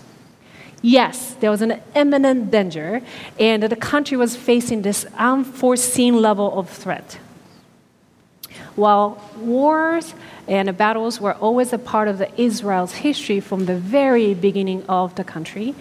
Yes, 0.82 1.36
there 1.38 1.52
was 1.52 1.62
an 1.62 1.80
imminent 1.94 2.50
danger, 2.50 3.00
and 3.38 3.62
the 3.62 3.76
country 3.76 4.16
was 4.16 4.34
facing 4.34 4.82
this 4.82 5.06
unforeseen 5.16 6.20
level 6.20 6.58
of 6.58 6.68
threat. 6.68 7.18
While 8.76 9.20
wars 9.38 10.14
and 10.46 10.76
battles 10.76 11.20
were 11.20 11.34
always 11.34 11.72
a 11.72 11.78
part 11.78 12.08
of 12.08 12.18
the 12.18 12.40
Israel's 12.40 12.92
history 12.92 13.40
from 13.40 13.64
the 13.64 13.76
very 13.76 14.34
beginning 14.34 14.84
of 14.86 15.14
the 15.14 15.24
country, 15.24 15.74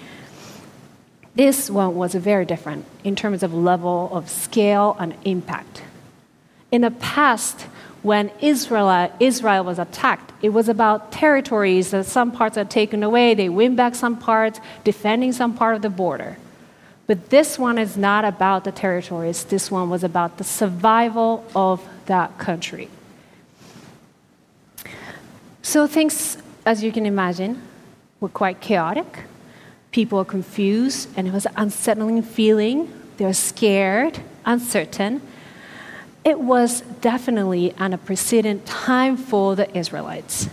this 1.36 1.70
one 1.70 1.96
was 1.96 2.16
very 2.16 2.46
different 2.46 2.86
in 3.04 3.18
terms 3.18 3.44
of 3.44 3.54
level 3.54 4.10
of 4.14 4.30
scale 4.30 4.96
and 4.98 5.14
impact. 5.26 5.84
In 6.72 6.82
the 6.82 6.92
past, 6.92 7.68
when 8.02 8.32
Israel, 8.40 9.12
Israel 9.20 9.66
was 9.66 9.78
attacked, 9.78 10.32
it 10.42 10.50
was 10.50 10.70
about 10.70 11.12
territories 11.12 11.92
that 11.92 12.06
some 12.06 12.32
parts 12.32 12.58
are 12.58 12.64
taken 12.64 13.04
away, 13.04 13.34
they 13.34 13.50
win 13.50 13.76
back 13.76 13.96
some 13.96 14.18
parts, 14.18 14.62
defending 14.86 15.34
some 15.34 15.54
part 15.54 15.76
of 15.76 15.82
the 15.82 15.90
border. 15.90 16.38
But 17.08 17.30
this 17.30 17.60
one 17.60 17.78
is 17.78 17.98
not 17.98 18.24
about 18.24 18.64
the 18.64 18.72
territories, 18.72 19.44
this 19.44 19.70
one 19.70 19.90
was 19.90 20.04
about 20.04 20.38
the 20.38 20.44
survival 20.46 21.44
of 21.54 21.86
that 22.08 22.38
country. 22.38 22.90
So 25.62 25.88
things, 25.88 26.38
as 26.66 26.84
you 26.84 26.92
can 26.92 27.06
imagine, 27.06 27.62
were 28.20 28.30
quite 28.30 28.62
chaotic. 28.62 29.24
People 29.92 30.20
were 30.20 30.26
confused, 30.26 31.10
and 31.16 31.28
it 31.28 31.34
was 31.34 31.46
an 31.46 31.54
unsettling 31.58 32.22
feeling. 32.22 32.92
They 33.18 33.26
were 33.26 33.34
scared, 33.34 34.20
uncertain. 34.46 35.22
It 36.24 36.40
was 36.40 36.82
definitely 37.02 37.72
an 37.78 37.94
unprecedented 37.94 38.66
time 38.66 39.18
for 39.18 39.56
the 39.56 39.76
Israelites. 39.78 40.50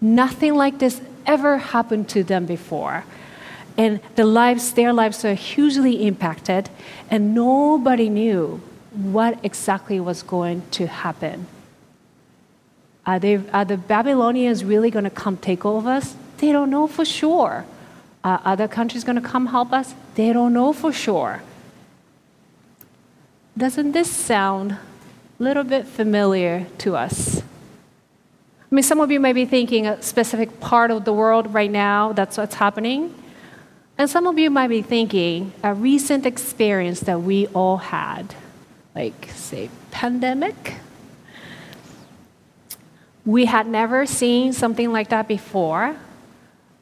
Nothing 0.00 0.54
like 0.54 0.78
this 0.78 1.00
ever 1.26 1.58
happened 1.58 2.08
to 2.10 2.22
them 2.22 2.46
before. 2.46 3.04
And 3.76 4.00
the 4.16 4.24
lives, 4.24 4.72
their 4.72 4.92
lives 4.92 5.22
were 5.22 5.34
hugely 5.34 6.06
impacted, 6.06 6.68
and 7.10 7.34
nobody 7.34 8.08
knew 8.08 8.60
what 8.98 9.38
exactly 9.44 10.00
was 10.00 10.24
going 10.24 10.62
to 10.72 10.88
happen. 10.88 11.46
Are, 13.06 13.20
they, 13.20 13.36
are 13.52 13.64
the 13.64 13.76
Babylonians 13.76 14.64
really 14.64 14.90
going 14.90 15.04
to 15.04 15.10
come 15.10 15.36
take 15.36 15.64
over 15.64 15.88
us? 15.88 16.16
They 16.38 16.50
don't 16.50 16.68
know 16.68 16.88
for 16.88 17.04
sure. 17.04 17.64
Are 18.24 18.42
other 18.44 18.66
countries 18.66 19.04
going 19.04 19.16
to 19.16 19.26
come 19.26 19.46
help 19.46 19.72
us? 19.72 19.94
They 20.16 20.32
don't 20.32 20.52
know 20.52 20.72
for 20.72 20.92
sure. 20.92 21.42
Doesn't 23.56 23.92
this 23.92 24.10
sound 24.10 24.72
a 24.72 24.78
little 25.38 25.64
bit 25.64 25.86
familiar 25.86 26.66
to 26.78 26.96
us? 26.96 27.40
I 27.40 28.74
mean, 28.74 28.82
some 28.82 29.00
of 29.00 29.12
you 29.12 29.20
may 29.20 29.32
be 29.32 29.46
thinking 29.46 29.86
a 29.86 30.02
specific 30.02 30.58
part 30.58 30.90
of 30.90 31.04
the 31.04 31.12
world 31.12 31.54
right 31.54 31.70
now, 31.70 32.12
that's 32.12 32.36
what's 32.36 32.56
happening. 32.56 33.14
And 33.96 34.10
some 34.10 34.26
of 34.26 34.38
you 34.38 34.50
might 34.50 34.68
be 34.68 34.82
thinking 34.82 35.52
a 35.62 35.72
recent 35.72 36.26
experience 36.26 37.00
that 37.00 37.22
we 37.22 37.46
all 37.48 37.78
had 37.78 38.34
like, 38.98 39.30
say, 39.34 39.70
pandemic. 39.92 40.58
We 43.24 43.44
had 43.54 43.66
never 43.66 44.06
seen 44.06 44.52
something 44.52 44.90
like 44.92 45.08
that 45.14 45.26
before. 45.28 45.96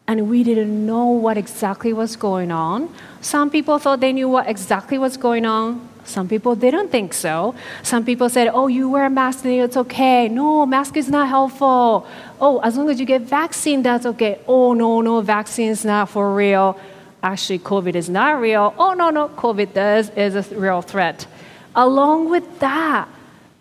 and 0.09 0.29
we 0.31 0.45
didn't 0.45 0.87
know 0.87 1.07
what 1.07 1.37
exactly 1.37 1.93
was 1.93 2.17
going 2.17 2.51
on. 2.53 2.95
Some 3.21 3.51
people 3.51 3.79
thought 3.79 4.01
they 4.01 4.13
knew 4.13 4.29
what 4.29 4.49
exactly 4.49 4.99
was 4.99 5.17
going 5.17 5.45
on. 5.45 5.89
Some 6.05 6.29
people 6.29 6.55
didn't 6.55 6.91
think 6.91 7.13
so. 7.13 7.57
Some 7.83 8.05
people 8.05 8.29
said, 8.29 8.49
oh, 8.53 8.69
you 8.69 8.89
wear 8.89 9.07
a 9.07 9.11
mask 9.11 9.45
and 9.45 9.55
it's 9.55 9.77
okay. 9.77 10.29
No, 10.29 10.65
mask 10.65 10.97
is 10.97 11.09
not 11.09 11.29
helpful. 11.29 12.07
Oh, 12.41 12.61
as 12.61 12.77
long 12.77 12.89
as 12.89 13.01
you 13.01 13.07
get 13.07 13.23
vaccine, 13.23 13.83
that's 13.83 14.07
okay. 14.07 14.39
Oh, 14.47 14.73
no, 14.75 15.01
no, 15.01 15.21
vaccine 15.21 15.71
is 15.71 15.85
not 15.85 16.09
for 16.09 16.33
real. 16.33 16.79
Actually, 17.21 17.59
COVID 17.59 17.97
is 17.97 18.09
not 18.09 18.41
real. 18.41 18.73
Oh, 18.79 18.93
no, 18.93 19.11
no, 19.11 19.29
COVID 19.31 19.73
does 19.73 20.11
is 20.11 20.37
a 20.37 20.43
real 20.55 20.83
threat. 20.83 21.27
Along 21.77 22.29
with 22.29 22.59
that, 22.59 23.09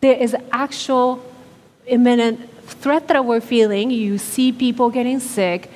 there 0.01 0.15
is 0.15 0.35
actual 0.51 1.23
imminent 1.85 2.49
threat 2.65 3.07
that 3.09 3.23
we're 3.23 3.41
feeling. 3.41 3.91
You 3.91 4.17
see 4.17 4.51
people 4.51 4.89
getting 4.89 5.19
sick. 5.19 5.69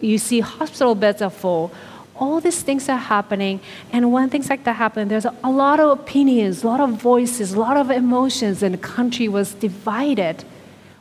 You 0.00 0.18
see 0.18 0.38
hospital 0.40 0.94
beds 0.94 1.20
are 1.20 1.30
full 1.30 1.72
all 2.20 2.38
these 2.38 2.62
things 2.62 2.88
are 2.88 2.98
happening. 2.98 3.60
And 3.92 4.12
when 4.12 4.28
things 4.28 4.50
like 4.50 4.64
that 4.64 4.74
happen, 4.74 5.08
there's 5.08 5.24
a 5.24 5.50
lot 5.50 5.80
of 5.80 5.98
opinions, 5.98 6.62
a 6.62 6.66
lot 6.66 6.80
of 6.80 6.90
voices, 6.90 7.54
a 7.54 7.58
lot 7.58 7.78
of 7.78 7.90
emotions, 7.90 8.62
and 8.62 8.74
the 8.74 8.78
country 8.78 9.26
was 9.26 9.54
divided. 9.54 10.44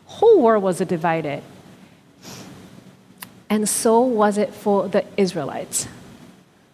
Whole 0.06 0.42
world 0.42 0.64
was 0.64 0.78
divided. 0.80 1.44
And 3.50 3.68
so 3.68 4.00
was 4.00 4.38
it 4.38 4.54
for 4.54 4.88
the 4.88 5.04
Israelites. 5.18 5.88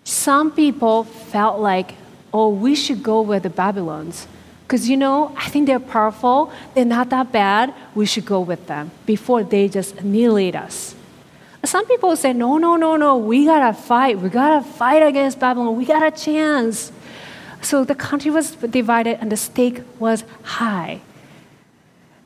Some 0.04 0.52
people 0.52 1.06
felt 1.06 1.60
like, 1.60 1.96
oh, 2.36 2.50
we 2.50 2.76
should 2.76 3.02
go 3.02 3.22
with 3.22 3.44
the 3.44 3.50
Babylons. 3.50 4.28
Because, 4.64 4.90
you 4.90 4.98
know, 4.98 5.34
I 5.38 5.48
think 5.48 5.68
they're 5.68 5.80
powerful, 5.80 6.52
they're 6.74 6.84
not 6.84 7.10
that 7.12 7.32
bad, 7.32 7.74
we 7.96 8.06
should 8.06 8.26
go 8.26 8.42
with 8.42 8.68
them 8.68 8.92
before 9.06 9.42
they 9.44 9.70
just 9.70 9.96
annihilate 9.96 10.54
us. 10.54 10.96
Some 11.64 11.86
people 11.88 12.14
say, 12.18 12.34
no, 12.34 12.58
no, 12.58 12.76
no, 12.76 12.98
no, 12.98 13.16
we 13.16 13.46
gotta 13.46 13.74
fight. 13.74 14.20
We 14.20 14.28
gotta 14.30 14.68
fight 14.68 15.02
against 15.02 15.40
Babylon. 15.40 15.78
We 15.78 15.86
got 15.86 16.04
a 16.04 16.12
chance. 16.12 16.92
So 17.62 17.86
the 17.86 17.96
country 17.96 18.32
was 18.32 18.52
divided 18.52 19.18
and 19.22 19.32
the 19.32 19.38
stake 19.38 19.82
was 19.98 20.26
high. 20.44 21.00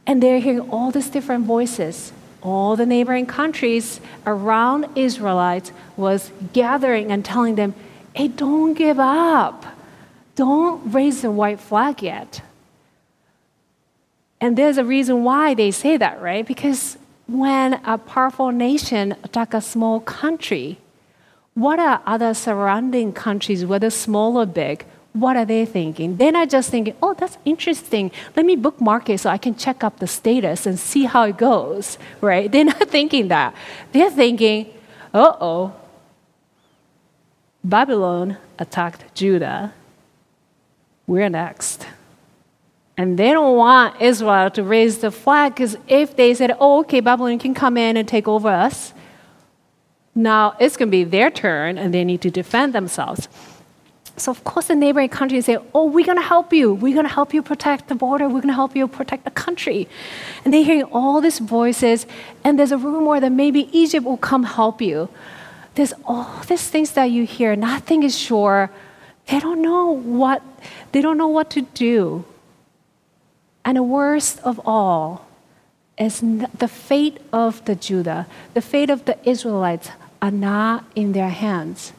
And 0.08 0.24
they're 0.24 0.39
hearing 0.39 0.62
all 0.72 0.89
these 0.89 1.10
different 1.10 1.46
voices. 1.46 2.12
All 2.42 2.75
the 2.75 2.86
neighboring 2.86 3.28
countries 3.28 4.01
around 4.25 4.88
Israelites 4.96 5.72
was 5.96 6.32
gathering 6.51 7.12
and 7.12 7.24
telling 7.24 7.56
them, 7.56 7.75
hey, 8.13 8.28
don't 8.28 8.74
give 8.74 9.00
up. 9.00 9.66
Don't 10.39 10.93
raise 10.93 11.22
the 11.24 11.31
white 11.31 11.60
flag 11.60 12.01
yet. 12.01 12.41
And 14.39 14.58
there's 14.58 14.77
a 14.77 14.86
reason 14.86 15.25
why 15.25 15.53
they 15.53 15.69
say 15.69 15.98
that, 15.98 16.22
right? 16.22 16.48
Because 16.48 16.98
when 17.27 17.74
a 17.84 17.98
powerful 17.98 18.50
nation 18.50 19.17
attack 19.22 19.53
a 19.53 19.60
small 19.60 20.00
country, 20.00 20.77
what 21.55 21.77
are 21.77 22.01
other 22.05 22.34
surrounding 22.34 23.12
countries, 23.12 23.65
whether 23.65 23.89
small 23.89 24.38
or 24.38 24.46
big, 24.46 24.86
what 25.12 25.36
are 25.36 25.43
they 25.43 25.65
thinking? 25.65 26.15
They're 26.15 26.31
not 26.31 26.50
just 26.50 26.69
thinking, 26.69 26.96
oh, 27.03 27.13
that's 27.15 27.38
interesting. 27.43 28.10
Let 28.38 28.46
me 28.46 28.55
bookmark 28.55 29.10
it 29.10 29.19
so 29.19 29.29
I 29.29 29.38
can 29.38 29.55
check 29.55 29.84
up 29.84 30.00
the 30.00 30.08
status 30.08 30.65
and 30.65 30.79
see 30.79 31.03
how 31.03 31.24
it 31.24 31.38
goes, 31.38 31.98
right? 32.22 32.50
They're 32.53 32.63
not 32.63 32.88
thinking 32.88 33.27
that. 33.27 33.53
They're 33.91 34.10
thinking, 34.10 34.67
uh 35.13 35.36
oh, 35.41 35.74
Babylon 37.62 38.38
attacked 38.58 39.13
Judah. 39.13 39.74
We're 41.10 41.30
next. 41.30 41.88
And 42.96 43.18
they 43.18 43.32
don't 43.32 43.58
want 43.58 44.00
Israel 44.00 44.51
to 44.51 44.62
raise 44.62 45.00
the 45.00 45.10
flag 45.10 45.56
because 45.56 45.75
if 45.88 46.16
they 46.16 46.36
said, 46.36 46.56
oh, 46.60 46.82
okay, 46.82 47.00
Babylon 47.00 47.39
can 47.39 47.56
come 47.56 47.78
in 47.78 47.98
and 47.98 48.08
take 48.08 48.28
over 48.28 48.48
us, 48.48 48.94
now 50.13 50.56
it's 50.60 50.78
going 50.78 50.89
to 50.89 50.92
be 50.92 51.04
their 51.04 51.32
turn 51.32 51.80
and 51.80 51.92
they 51.96 52.04
need 52.04 52.22
to 52.22 52.30
defend 52.30 52.74
themselves. 52.74 53.28
So, 54.18 54.30
of 54.30 54.44
course, 54.44 54.68
the 54.68 54.75
neighboring 54.75 55.10
countries 55.10 55.46
say, 55.46 55.58
oh, 55.74 55.86
we're 55.86 56.06
going 56.06 56.20
to 56.20 56.30
help 56.36 56.54
you. 56.54 56.75
We're 56.75 56.94
going 56.94 57.08
to 57.08 57.13
help 57.13 57.34
you 57.34 57.42
protect 57.42 57.88
the 57.88 57.96
border. 57.96 58.25
We're 58.25 58.46
going 58.46 58.50
to 58.50 58.62
help 58.63 58.75
you 58.75 58.88
protect 58.88 59.24
the 59.24 59.32
country. 59.32 59.88
And 60.46 60.54
they're 60.54 60.63
hearing 60.63 60.84
all 60.92 61.22
these 61.22 61.39
voices, 61.39 62.06
and 62.44 62.60
there's 62.60 62.74
a 62.74 62.78
rumor 62.78 63.20
that 63.20 63.32
maybe 63.32 63.62
Egypt 63.75 64.06
will 64.06 64.18
come 64.18 64.44
help 64.44 64.80
you. 64.80 65.10
There's 65.74 65.94
all 66.06 66.44
these 66.48 66.70
things 66.70 66.92
that 66.92 67.06
you 67.06 67.25
hear. 67.25 67.56
Nothing 67.56 68.04
is 68.04 68.16
sure. 68.16 68.70
They 69.29 69.39
don't 69.39 69.61
know 69.61 69.92
what, 69.92 70.42
they 70.92 71.01
don't 71.01 71.18
know 71.18 71.27
what 71.27 71.51
to 71.51 71.61
do. 71.61 72.25
And 73.63 73.77
the 73.77 73.83
worst 73.83 74.39
of 74.44 74.59
all 74.65 75.27
is 76.00 76.22
the 76.22 76.68
fate 76.68 77.18
of 77.31 77.63
the 77.65 77.75
Judah, 77.75 78.25
the 78.53 78.61
fate 78.61 78.89
of 78.89 79.05
the 79.05 79.18
Israelites 79.29 79.89
are 80.22 80.31
not 80.31 80.85
in 80.96 81.11
their 81.11 81.29
hands. 81.29 81.94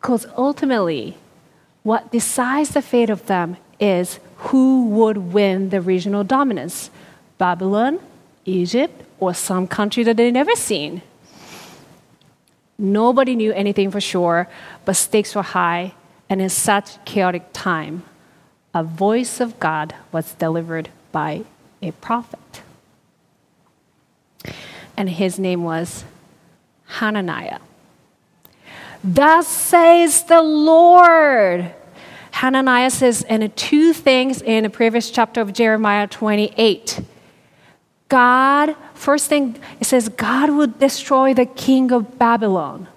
Because 0.00 0.26
ultimately, 0.36 1.16
what 1.84 2.12
decides 2.12 2.70
the 2.70 2.82
fate 2.82 3.08
of 3.08 3.26
them 3.26 3.56
is 3.80 4.18
who 4.50 4.88
would 4.88 5.32
win 5.32 5.70
the 5.70 5.80
regional 5.80 6.24
dominance 6.24 6.90
Babylon, 7.38 7.98
Egypt, 8.44 9.02
or 9.18 9.32
some 9.32 9.66
country 9.66 10.02
that 10.04 10.16
they'd 10.16 10.32
never 10.32 10.54
seen. 10.54 11.02
Nobody 12.78 13.34
knew 13.34 13.52
anything 13.52 13.90
for 13.90 14.00
sure, 14.00 14.48
but 14.84 14.96
stakes 14.96 15.34
were 15.34 15.42
high, 15.42 15.94
and 16.28 16.40
in 16.40 16.48
such 16.48 17.04
chaotic 17.04 17.44
time, 17.52 18.04
a 18.74 18.82
voice 18.82 19.40
of 19.40 19.60
God 19.60 19.94
was 20.12 20.34
delivered 20.34 20.88
by 21.10 21.44
a 21.82 21.92
prophet. 21.92 22.62
And 24.96 25.10
his 25.10 25.38
name 25.38 25.64
was 25.64 26.04
Hananiah. 26.86 27.58
Thus 29.04 29.48
says 29.48 30.24
the 30.24 30.42
Lord. 30.42 31.74
Hananiah 32.32 32.90
says 32.90 33.22
in 33.22 33.50
two 33.52 33.92
things 33.92 34.40
in 34.40 34.64
the 34.64 34.70
previous 34.70 35.10
chapter 35.10 35.40
of 35.40 35.52
Jeremiah 35.52 36.06
28. 36.06 37.00
God, 38.08 38.76
first 38.94 39.28
thing, 39.28 39.58
it 39.80 39.86
says, 39.86 40.08
God 40.08 40.50
will 40.50 40.66
destroy 40.66 41.34
the 41.34 41.46
king 41.46 41.92
of 41.92 42.18
Babylon. 42.18 42.88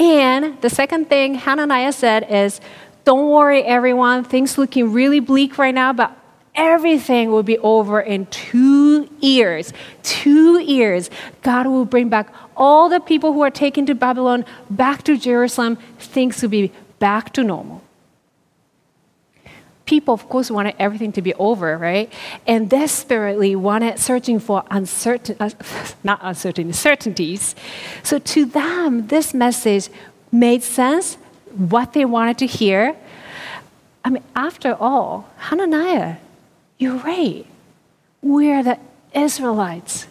And 0.00 0.58
the 0.62 0.70
second 0.70 1.10
thing 1.10 1.34
Hananiah 1.34 1.92
said 1.92 2.26
is, 2.30 2.60
don't 3.04 3.28
worry, 3.28 3.62
everyone. 3.62 4.24
Things 4.24 4.56
looking 4.56 4.92
really 4.92 5.20
bleak 5.20 5.58
right 5.58 5.74
now, 5.74 5.92
but 5.92 6.16
everything 6.54 7.30
will 7.30 7.42
be 7.42 7.58
over 7.58 8.00
in 8.00 8.24
two 8.26 9.10
years. 9.20 9.74
Two 10.02 10.58
years. 10.58 11.10
God 11.42 11.66
will 11.66 11.84
bring 11.84 12.08
back 12.08 12.32
all 12.56 12.88
the 12.88 13.00
people 13.00 13.34
who 13.34 13.42
are 13.42 13.50
taken 13.50 13.84
to 13.86 13.94
Babylon 13.94 14.46
back 14.70 15.02
to 15.04 15.18
Jerusalem. 15.18 15.76
Things 15.98 16.40
will 16.40 16.48
be 16.48 16.72
back 16.98 17.34
to 17.34 17.44
normal. 17.44 17.82
People, 19.90 20.14
of 20.14 20.28
course, 20.28 20.52
wanted 20.52 20.76
everything 20.78 21.10
to 21.10 21.20
be 21.20 21.34
over, 21.34 21.76
right? 21.76 22.12
And 22.46 22.70
desperately 22.70 23.56
wanted 23.56 23.98
searching 23.98 24.38
for 24.38 24.62
uncertain, 24.70 25.34
uh, 25.40 25.50
not 26.04 26.20
uncertain, 26.22 26.72
certainties. 26.72 27.56
So 28.04 28.20
to 28.20 28.44
them, 28.44 29.08
this 29.08 29.34
message 29.34 29.88
made 30.30 30.62
sense 30.62 31.16
what 31.72 31.92
they 31.92 32.04
wanted 32.04 32.38
to 32.38 32.46
hear. 32.46 32.94
I 34.04 34.10
mean, 34.10 34.22
after 34.36 34.76
all, 34.78 35.28
Hananiah, 35.38 36.18
you're 36.78 36.98
right. 36.98 37.44
We're 38.22 38.62
the 38.62 38.78
Israelites, 39.12 40.06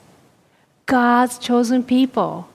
God's 0.87 1.37
chosen 1.39 1.85
people. 1.85 2.48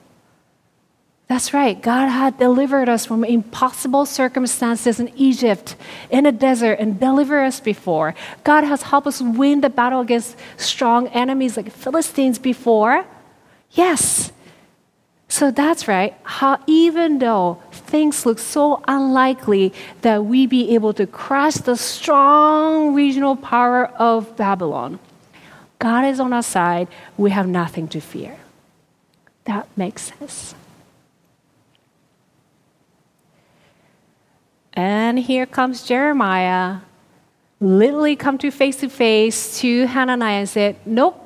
That's 1.27 1.53
right. 1.53 1.81
God 1.81 2.07
had 2.07 2.37
delivered 2.37 2.87
us 2.87 3.07
from 3.07 3.23
impossible 3.23 4.05
circumstances 4.05 4.99
in 4.99 5.11
Egypt, 5.15 5.75
in 6.11 6.27
a 6.27 6.31
desert, 6.31 6.77
and 6.79 6.99
delivered 6.99 7.45
us 7.45 7.59
before. 7.59 8.13
God 8.43 8.63
has 8.63 8.83
helped 8.83 9.07
us 9.07 9.21
win 9.21 9.61
the 9.61 9.69
battle 9.69 10.01
against 10.01 10.37
strong 10.57 11.07
enemies 11.07 11.57
like 11.57 11.71
Philistines 11.71 12.37
before. 12.37 13.05
Yes, 13.71 14.31
so 15.27 15.49
that's 15.49 15.87
right. 15.87 16.15
How 16.23 16.59
even 16.67 17.19
though 17.19 17.61
things 17.71 18.25
look 18.25 18.37
so 18.37 18.83
unlikely 18.87 19.73
that 20.01 20.25
we 20.25 20.45
be 20.45 20.75
able 20.75 20.93
to 20.93 21.07
crush 21.07 21.55
the 21.55 21.75
strong 21.75 22.93
regional 22.93 23.35
power 23.35 23.87
of 23.87 24.37
Babylon, 24.37 24.99
God 25.79 26.05
is 26.05 26.19
on 26.19 26.33
our 26.33 26.43
side. 26.43 26.87
We 27.17 27.31
have 27.31 27.47
nothing 27.47 27.87
to 27.89 27.99
fear. 27.99 28.37
That 29.45 29.67
makes 29.75 30.13
sense. 30.13 30.53
And 34.75 35.17
here 35.17 35.45
comes 35.45 35.83
Jeremiah, 35.83 36.79
literally 37.59 38.15
come 38.15 38.37
to 38.39 38.51
face 38.51 38.77
to 38.77 38.89
face 38.89 39.59
to 39.59 39.85
Hananiah 39.87 40.39
and 40.39 40.49
said, 40.49 40.75
Nope, 40.85 41.21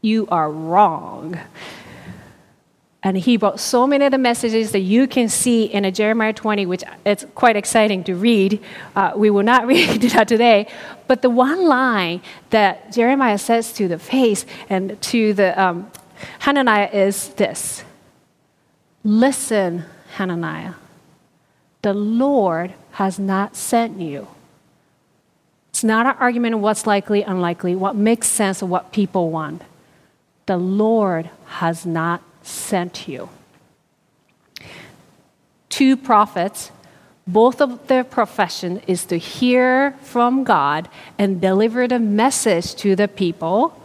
you 0.00 0.26
are 0.28 0.50
wrong. 0.50 1.38
And 3.04 3.18
he 3.18 3.36
brought 3.36 3.60
so 3.60 3.86
many 3.86 4.06
of 4.06 4.12
the 4.12 4.18
messages 4.18 4.72
that 4.72 4.80
you 4.80 5.06
can 5.06 5.28
see 5.28 5.64
in 5.64 5.84
a 5.84 5.92
Jeremiah 5.92 6.32
20, 6.32 6.64
which 6.64 6.82
it's 7.04 7.26
quite 7.34 7.54
exciting 7.54 8.02
to 8.04 8.14
read. 8.14 8.60
Uh, 8.96 9.12
we 9.14 9.28
will 9.28 9.42
not 9.42 9.66
read 9.74 10.00
that 10.00 10.26
today. 10.26 10.66
But 11.06 11.20
the 11.20 11.28
one 11.28 11.66
line 11.68 12.22
that 12.48 12.92
Jeremiah 12.92 13.36
says 13.36 13.74
to 13.74 13.88
the 13.88 13.98
face 13.98 14.46
and 14.70 15.00
to 15.02 15.34
the 15.34 15.62
um, 15.62 15.90
Hananiah 16.40 16.88
is 16.92 17.28
this 17.34 17.84
Listen, 19.04 19.84
Hananiah. 20.14 20.72
The 21.84 21.92
Lord 21.92 22.72
has 22.92 23.18
not 23.18 23.54
sent 23.54 24.00
you. 24.00 24.26
It's 25.68 25.84
not 25.84 26.06
an 26.06 26.16
argument 26.18 26.54
of 26.54 26.62
what's 26.62 26.86
likely, 26.86 27.20
unlikely, 27.20 27.76
what 27.76 27.94
makes 27.94 28.26
sense 28.26 28.62
of 28.62 28.70
what 28.70 28.90
people 28.90 29.30
want. 29.30 29.60
The 30.46 30.56
Lord 30.56 31.28
has 31.44 31.84
not 31.84 32.22
sent 32.40 33.06
you. 33.06 33.28
Two 35.68 35.94
prophets, 35.94 36.70
both 37.26 37.60
of 37.60 37.86
their 37.86 38.02
profession 38.02 38.80
is 38.86 39.04
to 39.04 39.18
hear 39.18 39.90
from 40.00 40.42
God 40.42 40.88
and 41.18 41.38
deliver 41.38 41.86
the 41.86 41.98
message 41.98 42.74
to 42.76 42.96
the 42.96 43.08
people. 43.08 43.78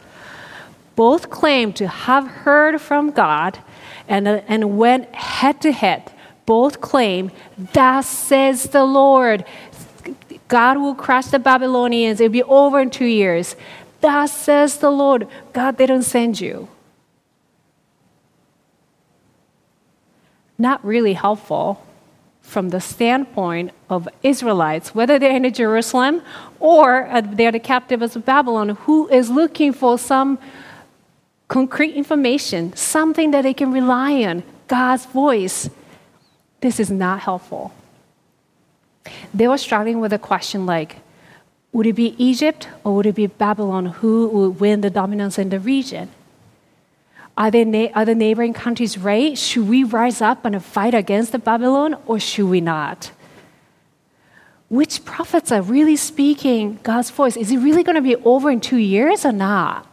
Both 0.95 1.29
claim 1.29 1.73
to 1.73 1.89
have 1.89 2.25
heard 2.27 2.79
from 2.79 3.11
God 3.11 3.59
and, 4.07 4.25
uh, 4.25 4.39
and 4.47 4.77
went 4.77 5.13
head 5.13 5.59
to 5.63 5.73
head. 5.73 6.13
Both 6.49 6.81
claim, 6.81 7.29
Thus 7.73 8.09
says 8.09 8.63
the 8.63 8.83
Lord. 8.83 9.45
God 10.47 10.79
will 10.79 10.95
crush 10.95 11.27
the 11.27 11.37
Babylonians. 11.37 12.19
It'll 12.19 12.33
be 12.33 12.41
over 12.41 12.79
in 12.79 12.89
two 12.89 13.05
years. 13.05 13.55
Thus 14.01 14.35
says 14.35 14.77
the 14.79 14.89
Lord. 14.89 15.27
God 15.53 15.77
didn't 15.77 16.01
send 16.01 16.41
you. 16.41 16.67
Not 20.57 20.83
really 20.83 21.13
helpful 21.13 21.85
from 22.41 22.69
the 22.69 22.81
standpoint 22.81 23.69
of 23.87 24.09
Israelites, 24.23 24.95
whether 24.95 25.19
they're 25.19 25.35
in 25.35 25.53
Jerusalem 25.53 26.23
or 26.59 27.05
uh, 27.09 27.21
they're 27.21 27.51
the 27.51 27.59
captives 27.59 28.15
of 28.15 28.25
Babylon, 28.25 28.69
who 28.69 29.07
is 29.09 29.29
looking 29.29 29.71
for 29.71 29.99
some 29.99 30.39
concrete 31.47 31.93
information, 31.93 32.75
something 32.75 33.29
that 33.29 33.43
they 33.43 33.53
can 33.53 33.71
rely 33.71 34.23
on, 34.23 34.41
God's 34.67 35.05
voice. 35.05 35.69
This 36.61 36.79
is 36.79 36.91
not 36.91 37.21
helpful. 37.21 37.73
They 39.33 39.47
were 39.47 39.57
struggling 39.57 39.99
with 39.99 40.13
a 40.13 40.19
question 40.19 40.65
like, 40.65 40.97
would 41.71 41.85
it 41.85 41.93
be 41.93 42.15
Egypt 42.23 42.67
or 42.83 42.95
would 42.95 43.05
it 43.05 43.15
be 43.15 43.27
Babylon 43.27 43.85
who 43.85 44.27
would 44.27 44.59
win 44.59 44.81
the 44.81 44.89
dominance 44.89 45.37
in 45.37 45.49
the 45.49 45.59
region? 45.59 46.09
Are, 47.37 47.51
they 47.51 47.63
na- 47.63 47.89
are 47.95 48.05
the 48.05 48.15
neighboring 48.15 48.53
countries 48.53 48.97
right? 48.97 49.37
Should 49.37 49.69
we 49.69 49.83
rise 49.83 50.21
up 50.21 50.43
and 50.45 50.63
fight 50.63 50.93
against 50.93 51.31
the 51.31 51.39
Babylon 51.39 51.95
or 52.05 52.19
should 52.19 52.49
we 52.49 52.59
not? 52.59 53.11
Which 54.67 55.05
prophets 55.05 55.51
are 55.51 55.61
really 55.61 55.95
speaking 55.95 56.79
God's 56.83 57.09
voice? 57.09 57.37
Is 57.37 57.51
it 57.51 57.57
really 57.57 57.83
going 57.83 57.95
to 57.95 58.01
be 58.01 58.15
over 58.17 58.51
in 58.51 58.59
two 58.59 58.77
years 58.77 59.25
or 59.25 59.31
not? 59.31 59.87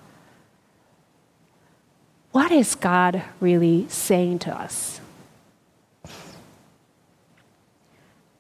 What 2.32 2.52
is 2.52 2.74
God 2.74 3.22
really 3.40 3.86
saying 3.88 4.40
to 4.40 4.54
us? 4.54 4.95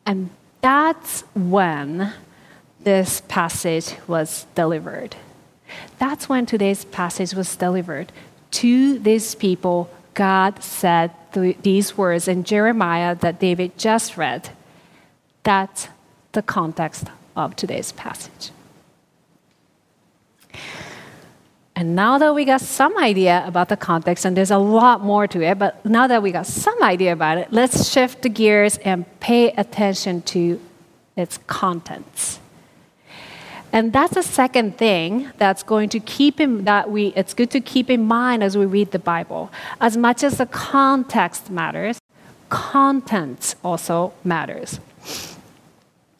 And 0.06 0.30
that's 0.60 1.22
when 1.34 2.12
this 2.80 3.20
passage 3.28 3.96
was 4.06 4.46
delivered. 4.54 5.16
That's 5.98 6.28
when 6.28 6.46
today's 6.46 6.84
passage 6.84 7.34
was 7.34 7.54
delivered. 7.56 8.12
To 8.52 8.98
these 8.98 9.34
people, 9.34 9.90
God 10.14 10.62
said 10.62 11.10
these 11.32 11.98
words 11.98 12.28
in 12.28 12.44
Jeremiah 12.44 13.14
that 13.16 13.40
David 13.40 13.76
just 13.76 14.16
read. 14.16 14.48
That's 15.42 15.88
the 16.32 16.42
context 16.42 17.08
of 17.34 17.56
today's 17.56 17.92
passage. 17.92 18.50
And 21.78 21.94
now 21.94 22.16
that 22.16 22.34
we 22.34 22.46
got 22.46 22.62
some 22.62 22.96
idea 22.96 23.44
about 23.46 23.68
the 23.68 23.76
context, 23.76 24.24
and 24.24 24.34
there's 24.34 24.50
a 24.50 24.56
lot 24.56 25.02
more 25.02 25.26
to 25.28 25.42
it, 25.42 25.58
but 25.58 25.84
now 25.84 26.06
that 26.06 26.22
we 26.22 26.32
got 26.32 26.46
some 26.46 26.82
idea 26.82 27.12
about 27.12 27.36
it, 27.36 27.52
let's 27.52 27.90
shift 27.90 28.22
the 28.22 28.30
gears 28.30 28.78
and 28.78 29.04
pay 29.20 29.50
attention 29.52 30.22
to 30.22 30.58
its 31.16 31.38
contents. 31.46 32.40
And 33.74 33.92
that's 33.92 34.14
the 34.14 34.22
second 34.22 34.78
thing 34.78 35.30
that's 35.36 35.62
going 35.62 35.90
to 35.90 36.00
keep 36.00 36.40
in 36.40 36.64
that 36.64 36.90
we 36.90 37.08
it's 37.08 37.34
good 37.34 37.50
to 37.50 37.60
keep 37.60 37.90
in 37.90 38.04
mind 38.04 38.42
as 38.42 38.56
we 38.56 38.64
read 38.64 38.92
the 38.92 38.98
Bible. 38.98 39.52
As 39.78 39.98
much 39.98 40.22
as 40.22 40.38
the 40.38 40.46
context 40.46 41.50
matters, 41.50 42.00
content 42.48 43.54
also 43.62 44.14
matters. 44.24 44.80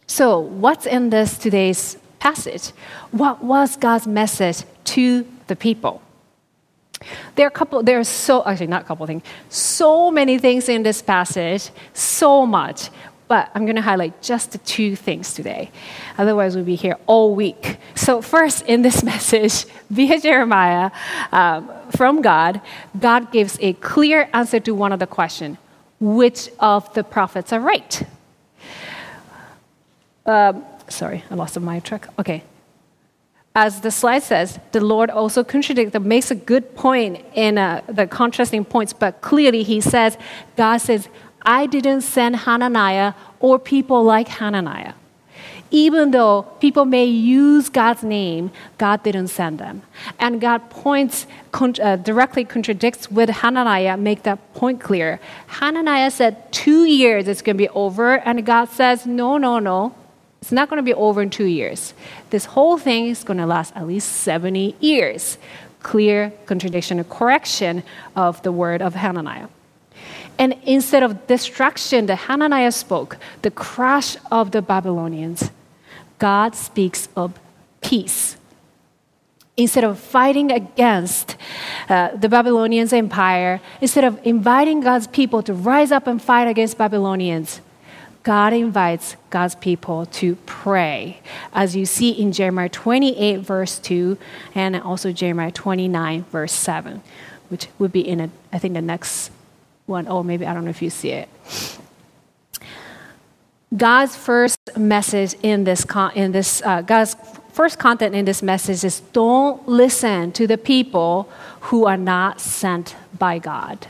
So, 0.06 0.38
what's 0.38 0.84
in 0.84 1.08
this 1.08 1.38
today's 1.38 1.96
passage? 2.18 2.72
What 3.10 3.42
was 3.42 3.76
God's 3.76 4.06
message 4.06 4.64
to 4.96 5.26
the 5.46 5.56
people. 5.56 6.02
There 7.34 7.46
are 7.46 7.48
a 7.48 7.52
couple, 7.52 7.82
there 7.82 7.98
are 7.98 8.04
so, 8.04 8.42
actually, 8.44 8.68
not 8.68 8.82
a 8.82 8.84
couple 8.84 9.06
things, 9.06 9.22
so 9.48 10.10
many 10.10 10.38
things 10.38 10.68
in 10.68 10.82
this 10.82 11.02
passage, 11.02 11.70
so 11.92 12.46
much. 12.46 12.90
But 13.28 13.50
I'm 13.54 13.64
going 13.64 13.76
to 13.76 13.82
highlight 13.82 14.22
just 14.22 14.52
the 14.52 14.58
two 14.58 14.94
things 14.94 15.34
today. 15.34 15.70
Otherwise, 16.16 16.54
we'll 16.54 16.64
be 16.64 16.76
here 16.76 16.96
all 17.06 17.34
week. 17.34 17.76
So, 17.96 18.22
first, 18.22 18.64
in 18.66 18.82
this 18.82 19.02
message, 19.12 19.66
via 19.90 20.20
Jeremiah, 20.20 20.90
um, 21.32 21.70
from 21.90 22.22
God, 22.22 22.60
God 22.98 23.32
gives 23.32 23.58
a 23.60 23.72
clear 23.74 24.30
answer 24.32 24.60
to 24.60 24.74
one 24.74 24.92
of 24.92 25.00
the 25.00 25.06
questions 25.06 25.58
which 25.98 26.50
of 26.60 26.92
the 26.94 27.02
prophets 27.02 27.52
are 27.52 27.60
right? 27.60 28.02
Um, 30.24 30.64
sorry, 30.88 31.24
I 31.30 31.34
lost 31.34 31.58
my 31.58 31.80
track. 31.80 32.08
Okay, 32.18 32.42
as 33.56 33.80
the 33.80 33.90
slide 33.90 34.22
says, 34.22 34.60
the 34.72 34.84
Lord 34.84 35.08
also 35.08 35.42
contradicts, 35.42 35.98
makes 35.98 36.30
a 36.30 36.34
good 36.34 36.76
point 36.76 37.24
in 37.32 37.56
uh, 37.56 37.80
the 37.86 38.06
contrasting 38.06 38.66
points, 38.66 38.92
but 38.92 39.22
clearly 39.22 39.62
he 39.62 39.80
says, 39.80 40.18
God 40.56 40.76
says, 40.76 41.08
I 41.40 41.64
didn't 41.64 42.02
send 42.02 42.36
Hananiah 42.36 43.14
or 43.40 43.58
people 43.58 44.04
like 44.04 44.28
Hananiah. 44.28 44.92
Even 45.70 46.10
though 46.10 46.42
people 46.60 46.84
may 46.84 47.06
use 47.06 47.70
God's 47.70 48.02
name, 48.02 48.50
God 48.76 49.02
didn't 49.02 49.28
send 49.28 49.58
them. 49.58 49.82
And 50.20 50.38
God 50.38 50.68
points, 50.68 51.26
con- 51.50 51.80
uh, 51.82 51.96
directly 51.96 52.44
contradicts 52.44 53.10
with 53.10 53.30
Hananiah, 53.30 53.96
make 53.96 54.22
that 54.24 54.38
point 54.52 54.82
clear. 54.82 55.18
Hananiah 55.46 56.10
said, 56.10 56.52
two 56.52 56.84
years 56.84 57.26
it's 57.26 57.40
going 57.40 57.56
to 57.56 57.64
be 57.64 57.70
over, 57.70 58.18
and 58.18 58.44
God 58.44 58.68
says, 58.68 59.06
no, 59.06 59.38
no, 59.38 59.58
no, 59.58 59.94
it's 60.40 60.52
not 60.52 60.68
going 60.68 60.78
to 60.78 60.82
be 60.82 60.94
over 60.94 61.22
in 61.22 61.30
two 61.30 61.46
years. 61.46 61.94
This 62.30 62.44
whole 62.44 62.78
thing 62.78 63.06
is 63.06 63.24
going 63.24 63.38
to 63.38 63.46
last 63.46 63.74
at 63.76 63.86
least 63.86 64.12
70 64.12 64.76
years. 64.80 65.38
Clear 65.82 66.32
contradiction 66.46 66.98
and 66.98 67.08
correction 67.08 67.82
of 68.14 68.42
the 68.42 68.52
word 68.52 68.82
of 68.82 68.94
Hananiah. 68.94 69.48
And 70.38 70.54
instead 70.64 71.02
of 71.02 71.26
destruction 71.26 72.06
that 72.06 72.16
Hananiah 72.16 72.72
spoke, 72.72 73.16
the 73.42 73.50
crash 73.50 74.16
of 74.30 74.50
the 74.50 74.60
Babylonians, 74.60 75.50
God 76.18 76.54
speaks 76.54 77.08
of 77.16 77.38
peace. 77.80 78.36
Instead 79.56 79.84
of 79.84 79.98
fighting 79.98 80.52
against 80.52 81.36
uh, 81.88 82.14
the 82.14 82.28
Babylonians' 82.28 82.92
empire, 82.92 83.60
instead 83.80 84.04
of 84.04 84.20
inviting 84.24 84.80
God's 84.80 85.06
people 85.06 85.42
to 85.42 85.54
rise 85.54 85.90
up 85.90 86.06
and 86.06 86.20
fight 86.20 86.46
against 86.46 86.76
Babylonians, 86.76 87.62
God 88.26 88.52
invites 88.52 89.14
God's 89.30 89.54
people 89.54 90.06
to 90.06 90.34
pray, 90.46 91.20
as 91.52 91.76
you 91.76 91.86
see 91.86 92.10
in 92.10 92.32
Jeremiah 92.32 92.68
28, 92.68 93.38
verse 93.38 93.78
2, 93.78 94.18
and 94.52 94.74
also 94.74 95.12
Jeremiah 95.12 95.52
29, 95.52 96.24
verse 96.24 96.52
7, 96.52 97.04
which 97.50 97.68
would 97.78 97.92
be 97.92 98.00
in, 98.00 98.20
a, 98.20 98.30
I 98.52 98.58
think, 98.58 98.74
the 98.74 98.82
next 98.82 99.30
one. 99.86 100.08
Oh, 100.08 100.24
maybe 100.24 100.44
I 100.44 100.54
don't 100.54 100.64
know 100.64 100.70
if 100.70 100.82
you 100.82 100.90
see 100.90 101.10
it. 101.10 101.28
God's 103.76 104.16
first 104.16 104.58
message 104.76 105.36
in 105.44 105.62
this, 105.62 105.84
con- 105.84 106.12
in 106.16 106.32
this 106.32 106.60
uh, 106.62 106.82
God's 106.82 107.14
first 107.52 107.78
content 107.78 108.16
in 108.16 108.24
this 108.24 108.42
message 108.42 108.82
is 108.82 108.98
don't 109.12 109.68
listen 109.68 110.32
to 110.32 110.48
the 110.48 110.58
people 110.58 111.30
who 111.60 111.86
are 111.86 111.96
not 111.96 112.40
sent 112.40 112.96
by 113.16 113.38
God 113.38 113.86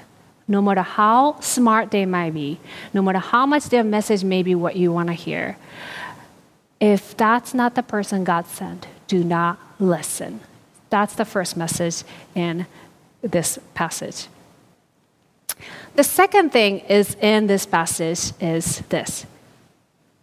no 0.48 0.62
matter 0.62 0.82
how 0.82 1.40
smart 1.40 1.90
they 1.90 2.06
might 2.06 2.34
be, 2.34 2.60
no 2.94 3.02
matter 3.02 3.18
how 3.18 3.46
much 3.46 3.64
their 3.64 3.84
message 3.84 4.22
may 4.22 4.42
be 4.42 4.54
what 4.54 4.76
you 4.76 4.92
want 4.92 5.08
to 5.08 5.14
hear, 5.14 5.56
if 6.80 7.16
that's 7.16 7.54
not 7.54 7.74
the 7.74 7.82
person 7.82 8.24
God 8.24 8.46
sent, 8.46 8.86
do 9.06 9.24
not 9.24 9.58
listen. 9.78 10.40
That's 10.90 11.14
the 11.14 11.24
first 11.24 11.56
message 11.56 12.04
in 12.34 12.66
this 13.22 13.58
passage. 13.74 14.28
The 15.94 16.04
second 16.04 16.50
thing 16.50 16.80
is 16.80 17.16
in 17.20 17.46
this 17.46 17.66
passage 17.66 18.32
is 18.40 18.80
this. 18.88 19.26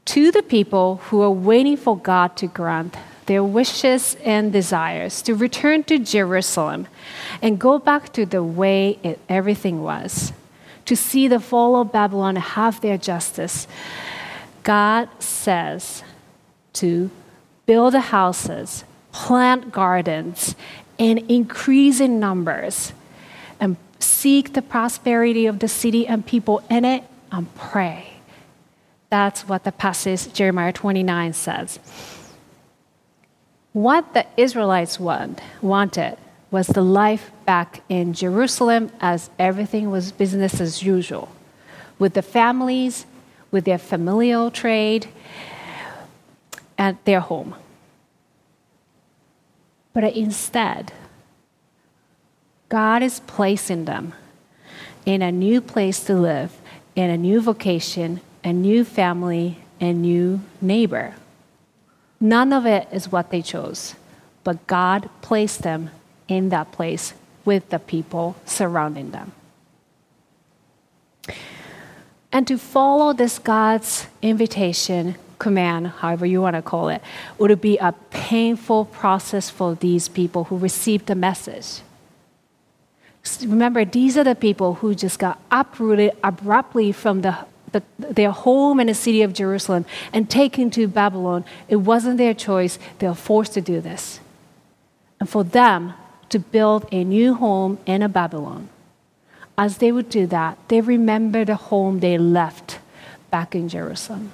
To 0.05 0.31
the 0.31 0.43
people 0.43 0.97
who 1.05 1.21
are 1.21 1.31
waiting 1.31 1.77
for 1.77 1.97
God 1.97 2.37
to 2.37 2.47
grant 2.47 2.95
their 3.25 3.43
wishes 3.43 4.15
and 4.23 4.51
desires 4.51 5.21
to 5.23 5.35
return 5.35 5.83
to 5.85 5.99
Jerusalem 5.99 6.87
and 7.41 7.59
go 7.59 7.79
back 7.79 8.13
to 8.13 8.25
the 8.25 8.43
way 8.43 8.99
it, 9.03 9.19
everything 9.29 9.81
was, 9.83 10.33
to 10.85 10.95
see 10.95 11.27
the 11.27 11.39
fall 11.39 11.79
of 11.79 11.91
Babylon 11.91 12.35
have 12.35 12.81
their 12.81 12.97
justice. 12.97 13.67
God 14.63 15.09
says 15.19 16.03
to 16.73 17.09
build 17.65 17.93
houses, 17.93 18.83
plant 19.11 19.71
gardens, 19.71 20.55
and 20.99 21.19
increase 21.29 21.99
in 21.99 22.19
numbers, 22.19 22.93
and 23.59 23.77
seek 23.99 24.53
the 24.53 24.61
prosperity 24.61 25.45
of 25.45 25.59
the 25.59 25.67
city 25.67 26.07
and 26.07 26.25
people 26.25 26.63
in 26.69 26.85
it, 26.85 27.03
and 27.31 27.53
pray. 27.55 28.09
That's 29.09 29.47
what 29.47 29.63
the 29.63 29.71
passage 29.71 30.33
Jeremiah 30.33 30.73
29 30.73 31.33
says. 31.33 31.79
What 33.73 34.13
the 34.13 34.27
Israelites 34.37 34.99
want, 34.99 35.41
wanted 35.59 36.17
was 36.51 36.67
the 36.67 36.83
life 36.83 37.31
back 37.43 37.81
in 37.89 38.13
Jerusalem 38.13 38.91
as 39.01 39.31
everything 39.39 39.89
was 39.89 40.11
business 40.11 40.61
as 40.61 40.83
usual, 40.83 41.29
with 41.97 42.13
the 42.13 42.21
families, 42.21 43.07
with 43.49 43.65
their 43.65 43.79
familial 43.79 44.51
trade, 44.51 45.07
at 46.77 47.03
their 47.05 47.19
home. 47.19 47.55
But 49.91 50.03
instead, 50.03 50.93
God 52.69 53.01
is 53.01 53.21
placing 53.21 53.85
them 53.85 54.13
in 55.03 55.23
a 55.23 55.31
new 55.31 55.61
place 55.61 56.03
to 56.05 56.13
live, 56.13 56.59
in 56.95 57.09
a 57.09 57.17
new 57.17 57.41
vocation, 57.41 58.21
a 58.43 58.53
new 58.53 58.83
family, 58.83 59.57
a 59.81 59.93
new 59.93 60.41
neighbor. 60.61 61.15
None 62.19 62.53
of 62.53 62.65
it 62.65 62.87
is 62.91 63.11
what 63.11 63.31
they 63.31 63.41
chose, 63.41 63.95
but 64.43 64.65
God 64.67 65.09
placed 65.21 65.63
them 65.63 65.89
in 66.27 66.49
that 66.49 66.71
place 66.71 67.13
with 67.45 67.69
the 67.69 67.79
people 67.79 68.35
surrounding 68.45 69.11
them. 69.11 69.33
And 72.31 72.47
to 72.47 72.57
follow 72.57 73.13
this 73.13 73.37
God's 73.37 74.07
invitation, 74.21 75.15
command, 75.37 75.87
however 75.87 76.25
you 76.25 76.41
want 76.41 76.55
to 76.55 76.61
call 76.61 76.89
it, 76.89 77.01
would 77.37 77.61
be 77.61 77.77
a 77.77 77.93
painful 78.09 78.85
process 78.85 79.49
for 79.49 79.75
these 79.75 80.07
people 80.07 80.45
who 80.45 80.57
received 80.57 81.05
the 81.05 81.15
message. 81.15 81.81
Remember, 83.41 83.85
these 83.85 84.17
are 84.17 84.23
the 84.23 84.35
people 84.35 84.75
who 84.75 84.95
just 84.95 85.19
got 85.19 85.39
uprooted 85.51 86.11
abruptly 86.23 86.91
from 86.91 87.21
the, 87.21 87.37
the, 87.73 87.83
their 87.97 88.31
home 88.31 88.79
in 88.79 88.87
the 88.87 88.93
city 88.93 89.21
of 89.21 89.33
Jerusalem 89.33 89.85
and 90.13 90.29
taken 90.29 90.69
to 90.71 90.87
Babylon. 90.87 91.43
It 91.67 91.77
wasn't 91.77 92.17
their 92.17 92.33
choice, 92.33 92.79
they 92.99 93.07
were 93.07 93.13
forced 93.13 93.53
to 93.53 93.61
do 93.61 93.81
this. 93.81 94.19
And 95.19 95.29
for 95.29 95.43
them 95.43 95.93
to 96.29 96.39
build 96.39 96.87
a 96.91 97.03
new 97.03 97.33
home 97.33 97.79
in 97.85 98.01
a 98.01 98.09
Babylon, 98.09 98.69
as 99.57 99.77
they 99.77 99.91
would 99.91 100.09
do 100.09 100.25
that, 100.27 100.57
they 100.67 100.81
remember 100.81 101.45
the 101.45 101.55
home 101.55 101.99
they 101.99 102.17
left 102.17 102.79
back 103.29 103.53
in 103.53 103.69
Jerusalem. 103.69 104.33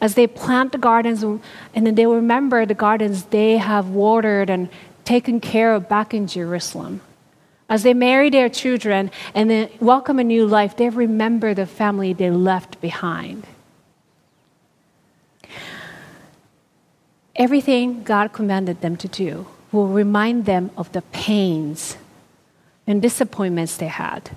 As 0.00 0.14
they 0.14 0.26
plant 0.26 0.72
the 0.72 0.78
gardens, 0.78 1.22
and 1.22 1.40
then 1.74 1.94
they 1.94 2.06
remember 2.06 2.66
the 2.66 2.74
gardens 2.74 3.24
they 3.26 3.56
have 3.56 3.88
watered 3.90 4.50
and 4.50 4.68
taken 5.04 5.40
care 5.40 5.74
of 5.74 5.88
back 5.88 6.12
in 6.12 6.26
Jerusalem. 6.26 7.00
As 7.74 7.82
they 7.82 7.92
marry 7.92 8.30
their 8.30 8.48
children 8.48 9.10
and 9.34 9.50
then 9.50 9.68
welcome 9.80 10.20
a 10.20 10.22
new 10.22 10.46
life, 10.46 10.76
they 10.76 10.90
remember 10.90 11.54
the 11.54 11.66
family 11.66 12.12
they 12.12 12.30
left 12.30 12.80
behind. 12.80 13.48
Everything 17.34 18.04
God 18.04 18.32
commanded 18.32 18.80
them 18.80 18.96
to 18.98 19.08
do 19.08 19.48
will 19.72 19.88
remind 19.88 20.44
them 20.44 20.70
of 20.76 20.92
the 20.92 21.02
pains 21.10 21.96
and 22.86 23.02
disappointments 23.02 23.76
they 23.76 23.88
had. 23.88 24.30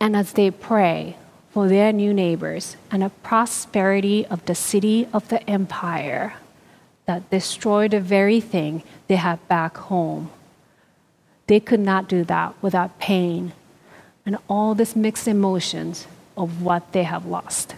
And 0.00 0.16
as 0.16 0.32
they 0.32 0.50
pray 0.50 1.14
for 1.52 1.68
their 1.68 1.92
new 1.92 2.12
neighbors 2.12 2.76
and 2.90 3.02
the 3.02 3.10
prosperity 3.22 4.26
of 4.26 4.44
the 4.46 4.56
city 4.56 5.06
of 5.12 5.28
the 5.28 5.48
empire 5.48 6.34
that 7.06 7.30
destroyed 7.30 7.92
the 7.92 8.00
very 8.00 8.40
thing 8.40 8.82
they 9.06 9.22
had 9.22 9.38
back 9.46 9.76
home 9.76 10.32
they 11.50 11.58
could 11.58 11.80
not 11.80 12.08
do 12.08 12.22
that 12.22 12.54
without 12.62 12.96
pain 13.00 13.52
and 14.24 14.38
all 14.48 14.72
these 14.72 14.94
mixed 14.94 15.26
emotions 15.26 16.06
of 16.36 16.62
what 16.62 16.92
they 16.92 17.02
have 17.02 17.26
lost. 17.26 17.74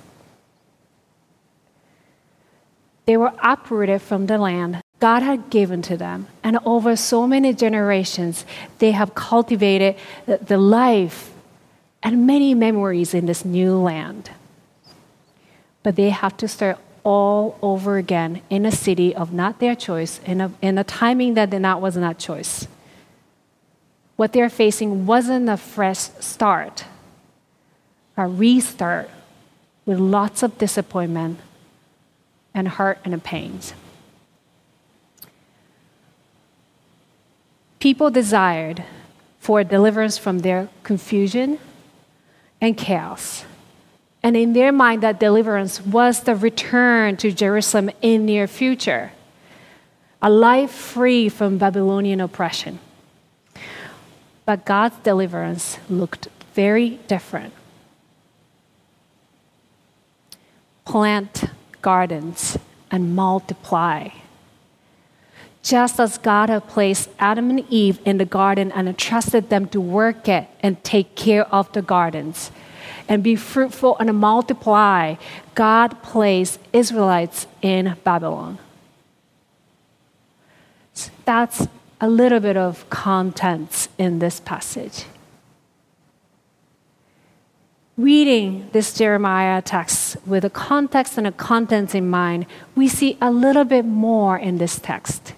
They 3.07 3.17
were 3.17 3.33
uprooted 3.43 4.03
from 4.03 4.27
the 4.27 4.37
land 4.37 4.83
God 5.01 5.23
had 5.23 5.49
given 5.49 5.81
to 5.83 5.97
them, 5.97 6.29
and 6.45 6.59
over 6.67 6.95
so 6.97 7.27
many 7.27 7.55
generations, 7.55 8.45
they 8.79 8.91
have 8.91 9.15
cultivated 9.15 9.97
the 10.27 10.59
life 10.59 11.33
and 12.03 12.27
many 12.27 12.55
memories 12.55 13.15
in 13.15 13.25
this 13.25 13.43
new 13.43 13.75
land. 13.79 14.31
But 15.83 15.97
they 15.97 16.11
have 16.11 16.37
to 16.37 16.47
start 16.47 16.77
all 17.05 17.59
over 17.63 17.97
again 17.97 18.43
in 18.51 18.67
a 18.67 18.71
city 18.71 19.15
of 19.15 19.33
not 19.33 19.61
their 19.61 19.75
choice, 19.75 20.21
in 20.27 20.43
a, 20.43 20.53
in 20.61 20.77
a 20.77 20.85
timing 20.85 21.33
that 21.35 21.51
not, 21.59 21.81
was 21.81 21.97
not 21.97 22.19
choice 22.19 22.69
what 24.17 24.33
they're 24.33 24.51
facing 24.51 25.07
wasn't 25.07 25.49
a 25.49 25.57
fresh 25.57 25.99
start, 26.21 26.85
a 28.17 28.27
restart 28.27 29.11
with 29.85 29.99
lots 29.99 30.43
of 30.43 30.59
disappointment 30.59 31.41
and 32.55 32.69
hurt 32.69 32.99
and 33.05 33.23
pains. 33.25 33.75
People 37.79 38.11
desired 38.11 38.85
for 39.41 39.65
deliverance 39.65 40.17
from 40.17 40.41
their 40.41 40.69
confusion 40.85 41.59
and 42.61 42.77
chaos. 42.77 43.45
And 44.23 44.37
in 44.37 44.53
their 44.53 44.71
mind, 44.71 45.03
that 45.03 45.19
deliverance 45.19 45.85
was 45.85 46.21
the 46.21 46.37
return 46.37 47.17
to 47.17 47.33
Jerusalem 47.33 47.91
in 48.01 48.25
near 48.25 48.47
future, 48.47 49.11
a 50.21 50.31
life 50.31 50.71
free 50.71 51.29
from 51.29 51.59
Babylonian 51.59 52.21
oppression. 52.21 52.79
But 54.45 54.65
God's 54.65 54.97
deliverance 54.99 55.79
looked 55.89 56.29
very 56.55 57.01
different. 57.09 57.55
Plant 60.85 61.45
gardens 61.81 62.59
and 62.91 63.15
multiply. 63.15 64.09
Just 65.63 66.01
as 66.01 66.19
God 66.19 66.49
had 66.49 66.67
placed 66.67 67.09
Adam 67.21 67.51
and 67.51 67.65
Eve 67.71 68.01
in 68.05 68.19
the 68.19 68.25
garden 68.25 68.73
and 68.73 68.89
entrusted 68.89 69.49
them 69.49 69.69
to 69.69 69.81
work 69.81 70.29
it 70.29 70.49
and 70.61 70.83
take 70.83 71.15
care 71.15 71.47
of 71.55 71.73
the 71.73 71.83
gardens 71.83 72.51
and 73.09 73.23
be 73.23 73.37
fruitful 73.37 73.97
and 73.99 74.13
multiply, 74.17 75.15
God 75.55 76.03
placed 76.03 76.59
Israelites 76.73 77.47
in 77.63 77.97
Babylon. 78.03 78.59
That's 81.25 81.69
a 82.03 82.09
little 82.09 82.41
bit 82.41 82.57
of 82.57 82.91
contents 82.91 83.89
in 83.97 84.19
this 84.19 84.41
passage. 84.41 85.05
Reading 87.97 88.69
this 88.73 88.93
Jeremiah 88.93 89.63
text 89.63 90.17
with 90.27 90.45
a 90.45 90.51
context 90.51 91.17
and 91.17 91.29
a 91.29 91.33
contents 91.33 91.95
in 91.95 92.11
mind, 92.11 92.47
we 92.75 92.89
see 92.89 93.17
a 93.21 93.31
little 93.31 93.65
bit 93.65 93.85
more 93.85 94.37
in 94.37 94.59
this 94.59 94.81
text. 94.81 95.35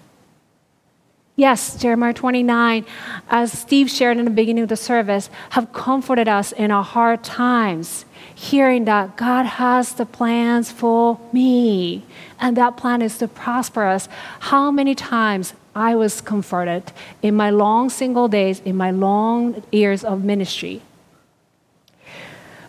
Yes, 1.35 1.77
Jeremiah 1.79 2.13
29, 2.13 2.85
as 3.29 3.51
Steve 3.51 3.91
shared 3.91 4.17
in 4.17 4.25
the 4.25 4.31
beginning 4.31 4.63
of 4.63 4.69
the 4.69 4.77
service, 4.77 5.29
have 5.51 5.71
comforted 5.71 6.27
us 6.27 6.51
in 6.51 6.71
our 6.71 6.83
hard 6.83 7.23
times, 7.23 8.05
hearing 8.33 8.85
that 8.85 9.17
God 9.17 9.45
has 9.45 9.93
the 9.93 10.05
plans 10.05 10.71
for 10.71 11.19
me, 11.31 12.05
and 12.39 12.57
that 12.57 12.77
plan 12.77 13.03
is 13.03 13.19
to 13.19 13.27
prosper 13.27 13.83
us. 13.83 14.07
How 14.39 14.71
many 14.71 14.95
times 14.95 15.53
I 15.75 15.93
was 15.95 16.21
comforted 16.21 16.93
in 17.21 17.35
my 17.35 17.49
long 17.49 17.89
single 17.89 18.29
days, 18.29 18.61
in 18.61 18.77
my 18.77 18.91
long 18.91 19.61
years 19.71 20.05
of 20.05 20.23
ministry. 20.23 20.81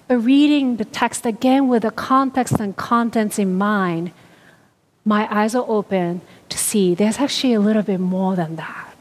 But 0.09 0.19
reading 0.19 0.77
the 0.77 0.85
text 0.85 1.25
again 1.25 1.69
with 1.69 1.83
the 1.83 1.93
context 1.93 2.55
and 2.59 2.77
contents 2.77 3.39
in 3.39 3.57
mind, 3.57 4.11
my 5.05 5.29
eyes 5.33 5.55
are 5.55 5.65
open 5.69 6.21
to 6.49 6.59
see 6.59 6.95
there's 6.95 7.19
actually 7.19 7.55
a 7.55 7.61
little 7.61 7.83
bit 7.83 8.01
more 8.01 8.35
than 8.35 8.57
that. 8.57 8.97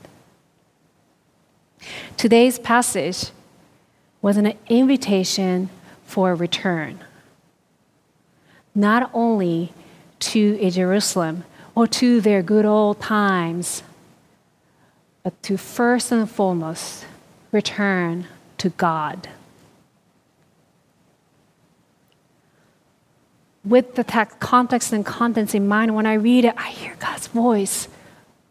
Today's 2.15 2.59
passage 2.59 3.31
was 4.21 4.37
an 4.37 4.53
invitation 4.67 5.69
for 6.05 6.31
a 6.31 6.35
return, 6.35 6.99
not 8.73 9.09
only 9.13 9.73
to 10.19 10.57
a 10.61 10.69
Jerusalem 10.69 11.43
or 11.73 11.87
to 11.87 12.21
their 12.21 12.41
good 12.41 12.65
old 12.65 13.01
times 13.01 13.83
but 15.25 15.41
to 15.41 15.57
first 15.57 16.11
and 16.11 16.29
foremost 16.29 17.03
return 17.51 18.27
to 18.59 18.69
God. 18.69 19.27
With 23.63 23.95
the 23.95 24.03
text, 24.03 24.39
context 24.39 24.93
and 24.93 25.03
contents 25.03 25.55
in 25.55 25.67
mind, 25.67 25.95
when 25.95 26.05
I 26.05 26.13
read 26.13 26.45
it, 26.45 26.53
I 26.55 26.69
hear 26.69 26.95
God's 26.99 27.25
voice 27.25 27.87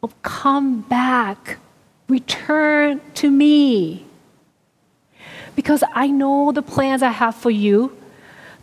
oh, 0.02 0.10
Come 0.22 0.80
back, 0.80 1.58
return 2.08 3.00
to 3.14 3.30
me. 3.30 4.04
Because 5.54 5.84
I 5.94 6.08
know 6.08 6.50
the 6.50 6.60
plans 6.60 7.04
I 7.04 7.10
have 7.10 7.36
for 7.36 7.52
you, 7.52 7.96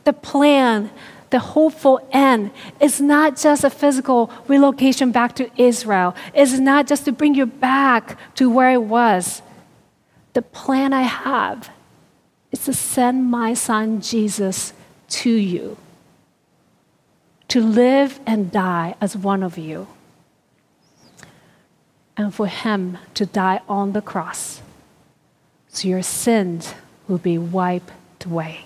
the 0.04 0.12
plan 0.12 0.92
the 1.32 1.40
hopeful 1.40 2.00
end 2.12 2.52
is 2.80 3.02
not 3.02 3.38
just 3.38 3.64
a 3.64 3.70
physical 3.70 4.32
relocation 4.48 5.12
back 5.12 5.36
to 5.36 5.50
Israel. 5.60 6.16
It's 6.34 6.60
not 6.60 6.88
just 6.88 7.06
to 7.06 7.12
bring 7.12 7.36
you 7.36 7.46
back 7.46 8.18
to 8.36 8.50
where 8.50 8.72
it 8.72 8.84
was. 8.84 9.42
The 10.34 10.42
plan 10.42 10.94
I 10.94 11.02
have 11.02 11.70
is 12.52 12.66
to 12.66 12.74
send 12.74 13.30
my 13.30 13.54
son 13.54 14.02
Jesus 14.02 14.74
to 15.10 15.32
you, 15.32 15.78
to 17.48 17.62
live 17.62 18.20
and 18.26 18.52
die 18.52 18.96
as 19.02 19.18
one 19.18 19.44
of 19.44 19.58
you, 19.58 19.88
and 22.16 22.34
for 22.34 22.48
him 22.48 22.98
to 23.16 23.26
die 23.26 23.62
on 23.68 23.94
the 23.94 24.02
cross 24.02 24.62
so 25.72 25.88
your 25.88 26.02
sins 26.02 26.74
will 27.08 27.18
be 27.18 27.38
wiped 27.38 28.26
away. 28.26 28.66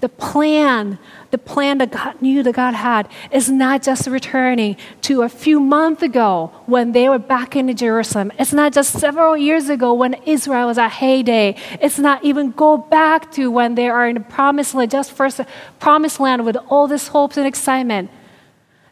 The 0.00 0.08
plan, 0.08 0.98
the 1.30 1.38
plan 1.38 1.78
that 1.78 1.90
God 1.90 2.22
knew 2.22 2.42
that 2.42 2.54
God 2.54 2.74
had 2.74 3.08
is 3.30 3.50
not 3.50 3.82
just 3.82 4.06
returning 4.06 4.76
to 5.02 5.22
a 5.22 5.28
few 5.28 5.58
months 5.58 6.02
ago 6.02 6.52
when 6.66 6.92
they 6.92 7.08
were 7.08 7.18
back 7.18 7.56
in 7.56 7.74
Jerusalem. 7.76 8.30
It's 8.38 8.52
not 8.52 8.72
just 8.72 8.98
several 8.98 9.36
years 9.36 9.68
ago 9.68 9.92
when 9.94 10.14
Israel 10.24 10.68
was 10.68 10.78
at 10.78 10.92
heyday. 10.92 11.56
It's 11.80 11.98
not 11.98 12.24
even 12.24 12.52
go 12.52 12.76
back 12.78 13.32
to 13.32 13.50
when 13.50 13.74
they 13.74 13.88
are 13.88 14.08
in 14.08 14.14
the 14.14 14.20
promised 14.20 14.74
land, 14.74 14.90
just 14.90 15.12
first 15.12 15.40
promised 15.80 16.20
land 16.20 16.44
with 16.44 16.56
all 16.68 16.86
this 16.86 17.08
hopes 17.08 17.36
and 17.36 17.46
excitement. 17.46 18.10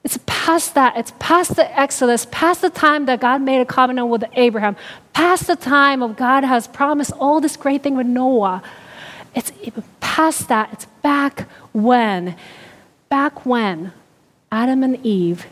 It's 0.02 0.18
past 0.26 0.74
that. 0.74 0.96
It's 0.98 1.12
past 1.18 1.56
the 1.56 1.80
Exodus, 1.80 2.26
past 2.30 2.60
the 2.60 2.68
time 2.68 3.06
that 3.06 3.20
God 3.20 3.40
made 3.40 3.60
a 3.60 3.64
covenant 3.64 4.08
with 4.08 4.24
Abraham, 4.34 4.76
past 5.14 5.46
the 5.46 5.56
time 5.56 6.02
of 6.02 6.16
God 6.16 6.44
has 6.44 6.66
promised 6.68 7.12
all 7.12 7.40
this 7.40 7.56
great 7.56 7.82
thing 7.82 7.96
with 7.96 8.06
Noah. 8.06 8.62
It's 9.34 9.52
even 9.62 9.84
past 10.00 10.48
that. 10.48 10.72
It's 10.72 10.86
back 11.02 11.48
when, 11.72 12.36
back 13.08 13.44
when 13.44 13.92
Adam 14.52 14.82
and 14.82 15.04
Eve 15.04 15.46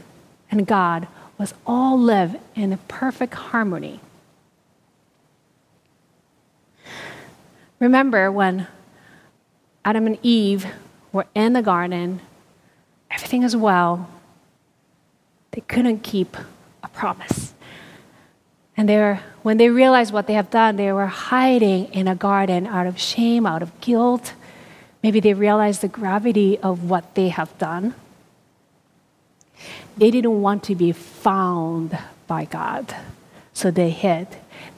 and 0.50 0.66
God 0.66 1.08
was 1.38 1.54
all 1.66 1.98
live 1.98 2.36
in 2.54 2.72
a 2.72 2.76
perfect 2.76 3.34
harmony. 3.34 4.00
Remember 7.80 8.30
when 8.30 8.68
Adam 9.84 10.06
and 10.06 10.18
Eve 10.22 10.66
were 11.12 11.26
in 11.34 11.52
the 11.52 11.62
garden, 11.62 12.20
everything 13.10 13.42
is 13.42 13.56
well. 13.56 14.08
They 15.50 15.62
couldn't 15.62 16.04
keep 16.04 16.36
a 16.84 16.88
promise. 16.88 17.54
And 18.76 18.88
they 18.88 18.96
were, 18.96 19.20
when 19.42 19.56
they 19.56 19.68
realized 19.68 20.12
what 20.12 20.26
they 20.26 20.34
have 20.34 20.50
done, 20.50 20.76
they 20.76 20.92
were 20.92 21.06
hiding 21.06 21.86
in 21.92 22.06
a 22.06 22.14
garden 22.14 22.66
out 22.66 22.86
of 22.86 22.98
shame, 22.98 23.44
out 23.46 23.62
of 23.62 23.80
guilt. 23.80 24.34
Maybe 25.02 25.18
they 25.18 25.34
realized 25.34 25.80
the 25.80 25.88
gravity 25.88 26.58
of 26.58 26.88
what 26.88 27.14
they 27.14 27.28
have 27.28 27.56
done. 27.58 27.94
They 29.96 30.10
didn't 30.10 30.40
want 30.40 30.62
to 30.64 30.74
be 30.74 30.92
found 30.92 31.98
by 32.26 32.44
God, 32.44 32.94
so 33.52 33.70
they 33.70 33.90
hid. 33.90 34.28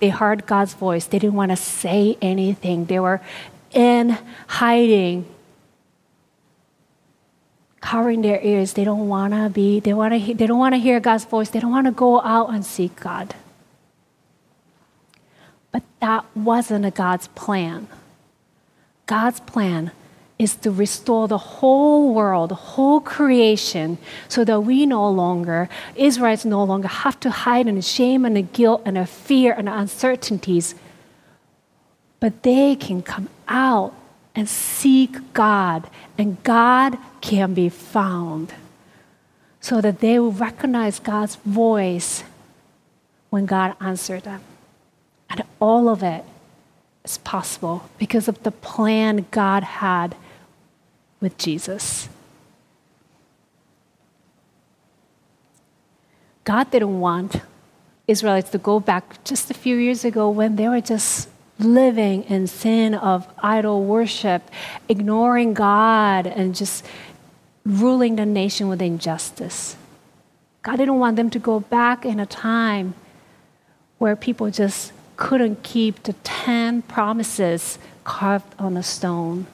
They 0.00 0.08
heard 0.08 0.46
God's 0.46 0.74
voice. 0.74 1.06
They 1.06 1.18
didn't 1.18 1.36
want 1.36 1.50
to 1.50 1.56
say 1.56 2.16
anything. 2.20 2.86
They 2.86 2.98
were 2.98 3.20
in 3.72 4.16
hiding, 4.46 5.26
covering 7.80 8.22
their 8.22 8.40
ears. 8.40 8.72
They 8.72 8.84
don't 8.84 9.08
want 9.08 9.34
to 9.34 9.50
be. 9.50 9.80
They 9.80 9.92
want 9.92 10.14
to. 10.14 10.34
They 10.34 10.46
don't 10.46 10.58
want 10.58 10.74
to 10.74 10.78
hear 10.78 11.00
God's 11.00 11.24
voice. 11.26 11.50
They 11.50 11.60
don't 11.60 11.70
want 11.70 11.86
to 11.86 11.92
go 11.92 12.20
out 12.22 12.52
and 12.52 12.64
seek 12.64 12.98
God. 12.98 13.34
That 16.04 16.26
wasn't 16.36 16.84
a 16.84 16.90
God's 16.90 17.28
plan. 17.28 17.88
God's 19.06 19.40
plan 19.40 19.90
is 20.38 20.54
to 20.56 20.70
restore 20.70 21.28
the 21.28 21.38
whole 21.38 22.12
world, 22.12 22.50
the 22.50 22.76
whole 22.76 23.00
creation, 23.00 23.96
so 24.28 24.44
that 24.44 24.60
we 24.60 24.84
no 24.84 25.08
longer, 25.08 25.70
Israelites 25.96 26.44
no 26.44 26.62
longer 26.62 26.88
have 26.88 27.18
to 27.20 27.30
hide 27.30 27.66
in 27.68 27.80
shame 27.80 28.26
and 28.26 28.52
guilt 28.52 28.82
and 28.84 29.08
fear 29.08 29.54
and 29.54 29.66
uncertainties, 29.66 30.74
but 32.20 32.42
they 32.42 32.76
can 32.76 33.00
come 33.00 33.30
out 33.48 33.94
and 34.34 34.46
seek 34.46 35.32
God, 35.32 35.88
and 36.18 36.36
God 36.42 36.98
can 37.22 37.54
be 37.54 37.70
found, 37.70 38.52
so 39.58 39.80
that 39.80 40.00
they 40.00 40.18
will 40.18 40.32
recognize 40.32 41.00
God's 41.00 41.36
voice 41.36 42.24
when 43.30 43.46
God 43.46 43.74
answered 43.80 44.24
them. 44.24 44.42
And 45.34 45.42
all 45.58 45.88
of 45.88 46.04
it 46.04 46.24
is 47.04 47.18
possible 47.18 47.90
because 47.98 48.28
of 48.28 48.40
the 48.44 48.52
plan 48.52 49.26
God 49.32 49.64
had 49.64 50.14
with 51.20 51.36
Jesus. 51.38 52.08
God 56.44 56.70
didn't 56.70 57.00
want 57.00 57.40
Israelites 58.06 58.50
to 58.50 58.58
go 58.58 58.78
back 58.78 59.24
just 59.24 59.50
a 59.50 59.54
few 59.54 59.76
years 59.76 60.04
ago 60.04 60.30
when 60.30 60.54
they 60.54 60.68
were 60.68 60.80
just 60.80 61.28
living 61.58 62.22
in 62.24 62.46
sin 62.46 62.94
of 62.94 63.26
idol 63.38 63.82
worship, 63.82 64.48
ignoring 64.88 65.52
God, 65.52 66.28
and 66.28 66.54
just 66.54 66.86
ruling 67.66 68.14
the 68.14 68.26
nation 68.26 68.68
with 68.68 68.80
injustice. 68.80 69.74
God 70.62 70.76
didn't 70.76 71.00
want 71.00 71.16
them 71.16 71.30
to 71.30 71.40
go 71.40 71.58
back 71.58 72.04
in 72.04 72.20
a 72.20 72.26
time 72.26 72.94
where 73.98 74.14
people 74.14 74.48
just 74.52 74.92
couldn't 75.16 75.62
keep 75.62 76.02
the 76.02 76.12
10 76.24 76.82
promises 76.82 77.78
carved 78.04 78.54
on 78.58 78.76
a 78.76 78.82
stone. 78.82 79.46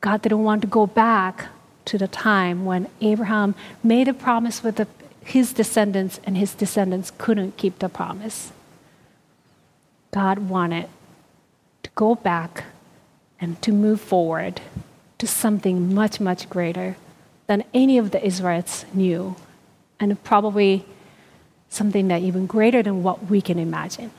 God 0.00 0.22
didn't 0.22 0.44
want 0.44 0.62
to 0.62 0.68
go 0.68 0.86
back 0.86 1.48
to 1.86 1.98
the 1.98 2.08
time 2.08 2.64
when 2.64 2.88
Abraham 3.00 3.54
made 3.82 4.08
a 4.08 4.14
promise 4.14 4.62
with 4.62 4.76
the, 4.76 4.86
his 5.24 5.52
descendants 5.52 6.20
and 6.24 6.36
his 6.36 6.54
descendants 6.54 7.12
couldn't 7.18 7.56
keep 7.56 7.78
the 7.78 7.88
promise. 7.88 8.52
God 10.12 10.38
wanted 10.38 10.88
to 11.82 11.90
go 11.94 12.14
back 12.14 12.64
and 13.40 13.60
to 13.62 13.72
move 13.72 14.00
forward 14.00 14.60
to 15.18 15.26
something 15.26 15.94
much, 15.94 16.20
much 16.20 16.48
greater 16.48 16.96
than 17.46 17.64
any 17.72 17.98
of 17.98 18.10
the 18.10 18.24
Israelites 18.24 18.84
knew, 18.92 19.34
and 19.98 20.22
probably 20.22 20.84
something 21.68 22.08
that 22.08 22.22
even 22.22 22.46
greater 22.46 22.82
than 22.82 23.02
what 23.02 23.26
we 23.26 23.40
can 23.40 23.58
imagine. 23.58 24.10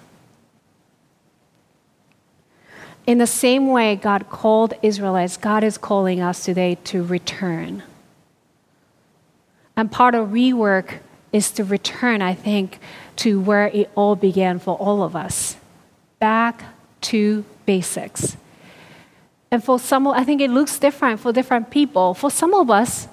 In 3.09 3.17
the 3.17 3.25
same 3.25 3.69
way 3.69 3.95
God 3.95 4.29
called 4.29 4.75
Israelites, 4.83 5.35
God 5.35 5.63
is 5.63 5.79
calling 5.79 6.21
us 6.21 6.45
today 6.45 6.77
to 6.83 7.03
return. 7.03 7.81
And 9.75 9.91
part 9.91 10.13
of 10.13 10.27
rework 10.27 10.99
is 11.33 11.49
to 11.53 11.63
return, 11.63 12.21
I 12.21 12.35
think, 12.35 12.77
to 13.15 13.41
where 13.41 13.65
it 13.69 13.89
all 13.95 14.15
began 14.15 14.59
for 14.59 14.77
all 14.77 15.01
of 15.01 15.15
us 15.15 15.57
back 16.19 16.65
to 17.09 17.45
basics. 17.65 18.37
And 19.49 19.63
for 19.63 19.79
some, 19.79 20.05
I 20.07 20.23
think 20.23 20.39
it 20.39 20.51
looks 20.51 20.77
different 20.77 21.19
for 21.19 21.33
different 21.33 21.71
people. 21.71 22.13
For 22.13 22.29
some 22.29 22.53
of 22.53 22.69
us, 22.69 23.07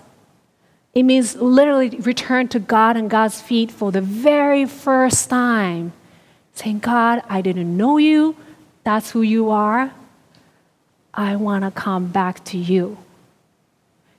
it 0.92 1.04
means 1.04 1.36
literally 1.36 1.88
return 1.88 2.48
to 2.48 2.58
God 2.58 2.98
and 2.98 3.08
God's 3.08 3.40
feet 3.40 3.70
for 3.70 3.90
the 3.90 4.02
very 4.02 4.66
first 4.66 5.30
time, 5.30 5.94
saying, 6.52 6.80
God, 6.80 7.22
I 7.30 7.40
didn't 7.40 7.74
know 7.74 7.96
you 7.96 8.36
that's 8.86 9.10
who 9.10 9.22
you 9.22 9.50
are, 9.50 9.90
I 11.12 11.34
want 11.34 11.64
to 11.64 11.72
come 11.72 12.06
back 12.06 12.44
to 12.44 12.56
you. 12.56 12.98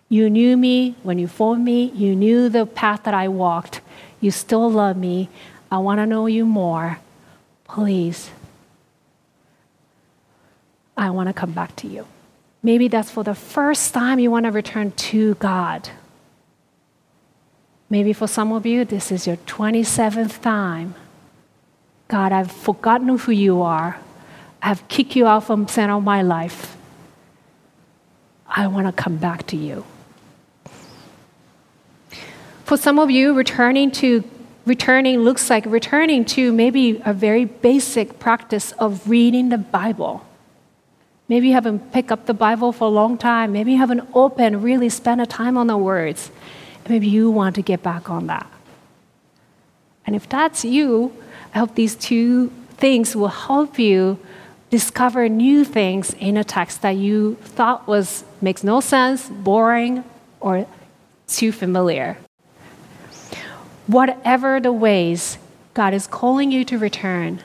You 0.10 0.30
knew 0.30 0.58
me 0.58 0.95
when 1.03 1.17
you 1.17 1.30
formed 1.30 1.63
me, 1.63 1.86
you 1.95 2.13
knew 2.13 2.49
the 2.49 2.65
path 2.65 3.03
that 3.03 3.13
I 3.13 3.30
walked. 3.30 3.80
You 4.19 4.30
still 4.30 4.69
love 4.69 4.97
me. 4.97 5.30
I 5.71 5.77
want 5.77 5.99
to 5.99 6.06
know 6.06 6.25
you 6.25 6.45
more. 6.45 6.99
Please. 7.63 8.30
I 10.97 11.12
want 11.12 11.30
to 11.30 11.34
come 11.34 11.53
back 11.53 11.73
to 11.77 11.88
you. 11.88 12.06
Maybe 12.62 12.89
that's 12.89 13.10
for 13.10 13.23
the 13.23 13.36
first 13.36 13.93
time 13.93 14.19
you 14.19 14.30
want 14.32 14.47
to 14.47 14.51
return 14.51 14.91
to 14.91 15.36
God. 15.36 15.88
Maybe 17.89 18.12
for 18.12 18.27
some 18.27 18.51
of 18.51 18.65
you, 18.65 18.84
this 18.84 19.13
is 19.13 19.27
your 19.27 19.38
27th 19.38 20.41
time. 20.41 20.93
God, 22.10 22.34
I've 22.34 22.51
forgotten 22.51 23.17
who 23.17 23.32
you 23.32 23.62
are. 23.62 23.99
I've 24.62 24.88
kicked 24.88 25.15
you 25.15 25.28
out 25.28 25.46
from 25.46 25.67
center 25.67 25.93
of 25.93 26.04
my 26.04 26.22
life. 26.22 26.76
I 28.48 28.67
want 28.67 28.88
to 28.88 28.93
come 28.93 29.17
back 29.17 29.46
to 29.48 29.58
you. 29.58 29.86
For 32.65 32.78
some 32.78 33.00
of 33.00 33.10
you, 33.12 33.34
returning 33.34 33.91
to 33.91 34.24
returning 34.66 35.20
looks 35.20 35.49
like 35.49 35.66
returning 35.66 36.26
to 36.26 36.51
maybe 36.51 37.01
a 37.05 37.14
very 37.14 37.45
basic 37.45 38.20
practice 38.20 38.74
of 38.74 39.10
reading 39.10 39.49
the 39.49 39.58
Bible. 39.58 40.26
Maybe 41.30 41.47
you 41.47 41.53
haven't 41.53 41.91
picked 41.93 42.12
up 42.12 42.26
the 42.26 42.34
Bible 42.34 42.72
for 42.72 42.86
a 42.86 42.91
long 42.91 43.18
time. 43.18 43.51
Maybe 43.51 43.74
you 43.74 43.78
haven't 43.78 44.08
opened, 44.14 44.64
really 44.64 44.89
spent 44.89 45.22
a 45.22 45.26
time 45.26 45.58
on 45.58 45.68
the 45.68 45.78
words. 45.78 46.32
Maybe 46.88 47.08
you 47.08 47.32
want 47.32 47.55
to 47.55 47.62
get 47.62 47.84
back 47.84 48.10
on 48.10 48.28
that. 48.28 48.47
And 50.05 50.16
if 50.16 50.28
that's 50.30 50.64
you, 50.64 51.14
I 51.53 51.60
hope 51.60 51.76
these 51.76 51.95
two 51.95 52.51
things 52.78 53.16
will 53.16 53.28
help 53.28 53.78
you 53.78 54.20
discover 54.70 55.30
new 55.30 55.63
things 55.63 56.13
in 56.20 56.38
a 56.38 56.43
text 56.43 56.82
that 56.82 56.95
you 56.97 57.36
thought 57.36 57.88
was 57.88 58.24
makes 58.41 58.63
no 58.63 58.80
sense, 58.80 59.30
boring, 59.30 60.03
or 60.39 60.68
too 61.28 61.51
familiar. 61.51 62.18
Whatever 63.88 64.59
the 64.59 64.74
ways 64.74 65.38
God 65.74 65.93
is 65.93 66.07
calling 66.07 66.51
you 66.51 66.65
to 66.65 66.78
return, 66.78 67.39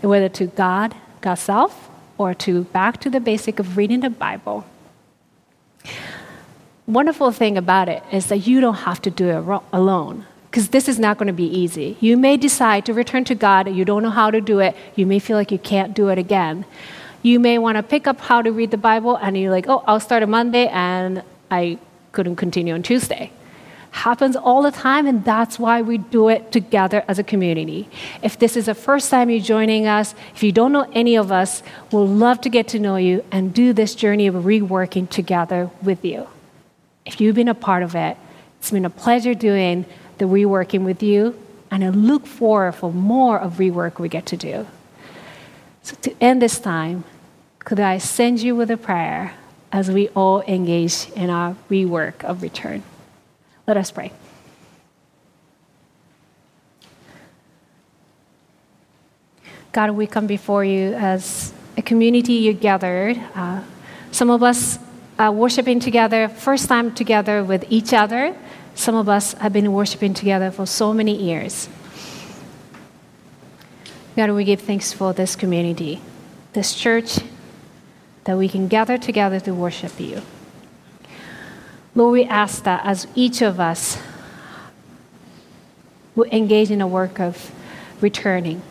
whether 0.00 0.28
to 0.28 0.46
God, 0.46 0.94
God's 1.20 1.40
self, 1.40 1.88
or 2.18 2.34
to 2.34 2.64
back 2.64 3.00
to 3.00 3.10
the 3.10 3.20
basic 3.20 3.58
of 3.58 3.76
reading 3.76 4.00
the 4.00 4.10
Bible. 4.10 4.66
Wonderful 6.86 7.32
thing 7.32 7.56
about 7.56 7.88
it 7.88 8.02
is 8.12 8.26
that 8.26 8.46
you 8.46 8.60
don't 8.60 8.84
have 8.84 9.00
to 9.02 9.10
do 9.10 9.28
it 9.28 9.62
alone 9.72 10.26
because 10.50 10.70
this 10.70 10.88
is 10.88 10.98
not 10.98 11.16
going 11.16 11.28
to 11.28 11.32
be 11.32 11.46
easy. 11.46 11.96
You 12.00 12.16
may 12.16 12.36
decide 12.36 12.84
to 12.86 12.94
return 12.94 13.24
to 13.26 13.36
God, 13.36 13.72
you 13.72 13.84
don't 13.84 14.02
know 14.02 14.10
how 14.10 14.30
to 14.30 14.40
do 14.40 14.58
it, 14.58 14.74
you 14.96 15.06
may 15.06 15.20
feel 15.20 15.36
like 15.36 15.52
you 15.52 15.58
can't 15.58 15.94
do 15.94 16.08
it 16.08 16.18
again. 16.18 16.64
You 17.22 17.38
may 17.38 17.58
want 17.58 17.76
to 17.76 17.82
pick 17.82 18.06
up 18.06 18.18
how 18.20 18.42
to 18.42 18.50
read 18.50 18.70
the 18.70 18.78
Bible 18.78 19.16
and 19.16 19.38
you're 19.38 19.50
like, 19.50 19.68
oh, 19.68 19.84
I'll 19.86 20.00
start 20.00 20.22
on 20.22 20.30
Monday 20.30 20.66
and 20.68 21.22
I 21.50 21.78
couldn't 22.12 22.36
continue 22.36 22.74
on 22.74 22.82
Tuesday. 22.82 23.30
Happens 23.92 24.36
all 24.36 24.62
the 24.62 24.70
time, 24.70 25.08
and 25.08 25.24
that's 25.24 25.58
why 25.58 25.82
we 25.82 25.98
do 25.98 26.28
it 26.28 26.52
together 26.52 27.04
as 27.08 27.18
a 27.18 27.24
community. 27.24 27.88
If 28.22 28.38
this 28.38 28.56
is 28.56 28.66
the 28.66 28.74
first 28.74 29.10
time 29.10 29.30
you're 29.30 29.40
joining 29.40 29.88
us, 29.88 30.14
if 30.32 30.44
you 30.44 30.52
don't 30.52 30.70
know 30.70 30.88
any 30.92 31.16
of 31.16 31.32
us, 31.32 31.64
we'll 31.90 32.06
love 32.06 32.40
to 32.42 32.48
get 32.48 32.68
to 32.68 32.78
know 32.78 32.94
you 32.94 33.24
and 33.32 33.52
do 33.52 33.72
this 33.72 33.96
journey 33.96 34.28
of 34.28 34.36
reworking 34.36 35.10
together 35.10 35.70
with 35.82 36.04
you. 36.04 36.28
If 37.04 37.20
you've 37.20 37.34
been 37.34 37.48
a 37.48 37.54
part 37.54 37.82
of 37.82 37.96
it, 37.96 38.16
it's 38.60 38.70
been 38.70 38.84
a 38.84 38.90
pleasure 38.90 39.34
doing 39.34 39.86
the 40.20 40.26
reworking 40.26 40.84
with 40.84 41.02
you, 41.02 41.34
and 41.70 41.82
I 41.82 41.88
look 41.88 42.26
forward 42.26 42.72
for 42.72 42.92
more 42.92 43.40
of 43.40 43.54
rework 43.54 43.98
we 43.98 44.08
get 44.08 44.26
to 44.26 44.36
do. 44.36 44.66
So 45.82 45.96
to 46.02 46.14
end 46.22 46.42
this 46.42 46.60
time, 46.60 47.04
could 47.58 47.80
I 47.80 47.96
send 47.96 48.40
you 48.40 48.54
with 48.54 48.70
a 48.70 48.76
prayer 48.76 49.32
as 49.72 49.90
we 49.90 50.08
all 50.10 50.42
engage 50.42 51.08
in 51.16 51.30
our 51.30 51.56
rework 51.70 52.22
of 52.22 52.42
return? 52.42 52.82
Let 53.66 53.78
us 53.78 53.90
pray. 53.90 54.12
God, 59.72 59.92
we 59.92 60.06
come 60.06 60.26
before 60.26 60.64
you 60.64 60.92
as 60.94 61.54
a 61.78 61.82
community 61.82 62.34
you 62.34 62.52
gathered. 62.52 63.18
Uh, 63.34 63.62
some 64.10 64.28
of 64.28 64.42
us 64.42 64.78
are 65.18 65.32
worshiping 65.32 65.80
together, 65.80 66.28
first 66.28 66.68
time 66.68 66.92
together 66.92 67.42
with 67.42 67.64
each 67.70 67.94
other. 67.94 68.36
Some 68.80 68.94
of 68.94 69.10
us 69.10 69.34
have 69.34 69.52
been 69.52 69.74
worshiping 69.74 70.14
together 70.14 70.50
for 70.50 70.64
so 70.64 70.94
many 70.94 71.14
years. 71.14 71.68
God, 74.16 74.30
we 74.30 74.42
give 74.42 74.62
thanks 74.62 74.90
for 74.90 75.12
this 75.12 75.36
community, 75.36 76.00
this 76.54 76.74
church, 76.74 77.18
that 78.24 78.38
we 78.38 78.48
can 78.48 78.68
gather 78.68 78.96
together 78.96 79.38
to 79.40 79.52
worship 79.52 80.00
you. 80.00 80.22
Lord, 81.94 82.12
we 82.14 82.24
ask 82.24 82.64
that 82.64 82.80
as 82.86 83.06
each 83.14 83.42
of 83.42 83.60
us 83.60 83.98
will 86.16 86.30
engage 86.32 86.70
in 86.70 86.80
a 86.80 86.88
work 86.88 87.20
of 87.20 87.52
returning, 88.00 88.62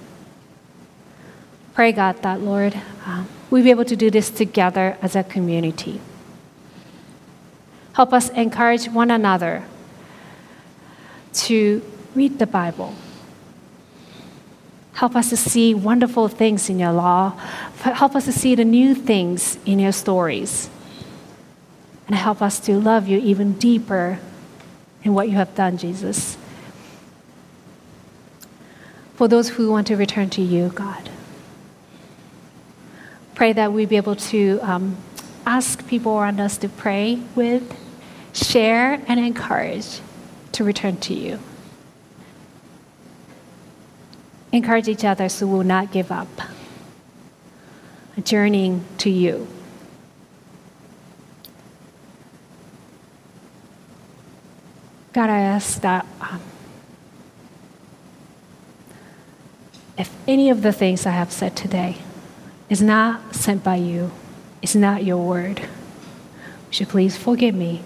pray, 1.76 1.92
God, 1.92 2.20
that, 2.24 2.42
Lord, 2.42 2.74
um, 3.06 3.28
we'll 3.52 3.64
be 3.64 3.70
able 3.70 3.86
to 3.86 3.96
do 3.96 4.10
this 4.10 4.32
together 4.32 4.98
as 5.04 5.16
a 5.16 5.24
community. 5.24 6.02
Help 7.94 8.12
us 8.12 8.32
encourage 8.32 8.90
one 8.90 9.12
another 9.12 9.66
to 11.48 11.82
read 12.16 12.40
the 12.40 12.48
Bible. 12.48 12.94
Help 14.94 15.16
us 15.16 15.30
to 15.30 15.38
see 15.38 15.74
wonderful 15.74 16.28
things 16.28 16.70
in 16.70 16.80
your 16.80 16.92
law. 16.92 17.30
Help 17.82 18.16
us 18.16 18.26
to 18.26 18.34
see 18.34 18.56
the 18.56 18.66
new 18.66 18.94
things 18.94 19.58
in 19.66 19.80
your 19.80 19.94
stories. 19.94 20.70
And 22.08 22.16
help 22.16 22.42
us 22.42 22.60
to 22.62 22.78
love 22.78 23.08
you 23.08 23.18
even 23.20 23.54
deeper 23.54 24.20
in 25.04 25.14
what 25.14 25.30
you 25.30 25.36
have 25.36 25.56
done, 25.56 25.78
Jesus. 25.78 26.38
For 29.16 29.28
those 29.28 29.50
who 29.50 29.72
want 29.72 29.88
to 29.88 29.96
return 29.96 30.30
to 30.32 30.42
you, 30.42 30.70
God, 30.70 31.10
pray 33.36 33.54
that 33.54 33.72
we 33.72 33.86
be 33.86 33.96
able 33.96 34.16
to 34.16 34.60
um, 34.62 34.98
ask 35.46 35.88
people 35.88 36.18
around 36.18 36.42
us 36.42 36.58
to 36.58 36.68
pray 36.68 37.22
with, 37.36 37.74
share, 38.34 39.02
and 39.08 39.20
encourage 39.20 40.02
to 40.54 40.64
return 40.64 40.98
to 40.98 41.14
you. 41.14 41.40
Encourage 44.52 44.88
each 44.88 45.06
other 45.06 45.30
so 45.30 45.46
we'll 45.46 45.64
not 45.64 45.92
give 45.92 46.12
up, 46.12 46.28
journeying 48.24 48.84
to 48.98 49.10
you. 49.10 49.48
God, 55.14 55.30
I 55.30 55.40
ask 55.40 55.82
that 55.82 56.06
um, 56.22 56.42
if 59.98 60.16
any 60.28 60.50
of 60.50 60.62
the 60.62 60.72
things 60.72 61.06
I 61.06 61.12
have 61.12 61.32
said 61.32 61.56
today 61.56 61.98
is 62.70 62.82
not 62.82 63.36
sent 63.36 63.64
by 63.64 63.76
you, 63.76 64.12
is 64.62 64.76
not 64.76 65.04
your 65.04 65.18
word, 65.18 65.62
would 66.68 66.80
you 66.80 66.86
please 66.86 67.18
forgive 67.18 67.56
me 67.56 67.82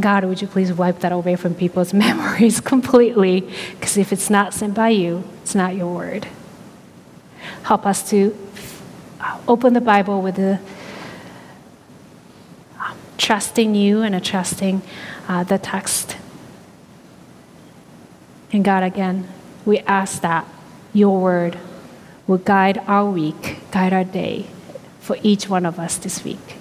God, 0.00 0.24
would 0.24 0.42
you 0.42 0.48
please 0.48 0.72
wipe 0.72 1.00
that 1.00 1.12
away 1.12 1.36
from 1.36 1.54
people's 1.54 1.94
memories 2.06 2.60
completely? 2.60 3.48
Because 3.72 3.96
if 3.96 4.12
it's 4.12 4.30
not 4.30 4.54
sent 4.54 4.74
by 4.74 4.88
you, 4.88 5.24
it's 5.42 5.54
not 5.54 5.76
your 5.76 5.94
word. 5.94 6.26
Help 7.64 7.86
us 7.86 8.08
to 8.10 8.36
open 9.46 9.74
the 9.74 9.80
Bible 9.80 10.20
with 10.20 10.38
a 10.38 10.60
um, 12.78 12.96
trusting 13.18 13.74
you 13.74 14.02
and 14.02 14.14
a 14.14 14.20
trusting 14.20 14.82
uh, 15.28 15.44
the 15.44 15.58
text. 15.58 16.16
And 18.52 18.64
God, 18.64 18.82
again, 18.82 19.28
we 19.64 19.78
ask 19.80 20.20
that 20.22 20.46
your 20.92 21.20
word 21.20 21.58
will 22.26 22.38
guide 22.38 22.78
our 22.86 23.10
week, 23.10 23.58
guide 23.70 23.92
our 23.92 24.04
day 24.04 24.46
for 25.00 25.16
each 25.22 25.48
one 25.48 25.66
of 25.66 25.78
us 25.78 25.96
this 25.96 26.24
week. 26.24 26.56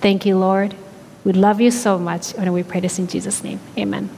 Thank 0.00 0.24
you, 0.24 0.38
Lord. 0.38 0.74
We 1.28 1.34
love 1.34 1.60
you 1.60 1.70
so 1.70 1.98
much, 1.98 2.34
and 2.36 2.54
we 2.54 2.62
pray 2.62 2.80
this 2.80 2.98
in 2.98 3.06
Jesus' 3.06 3.44
name. 3.44 3.60
Amen. 3.76 4.08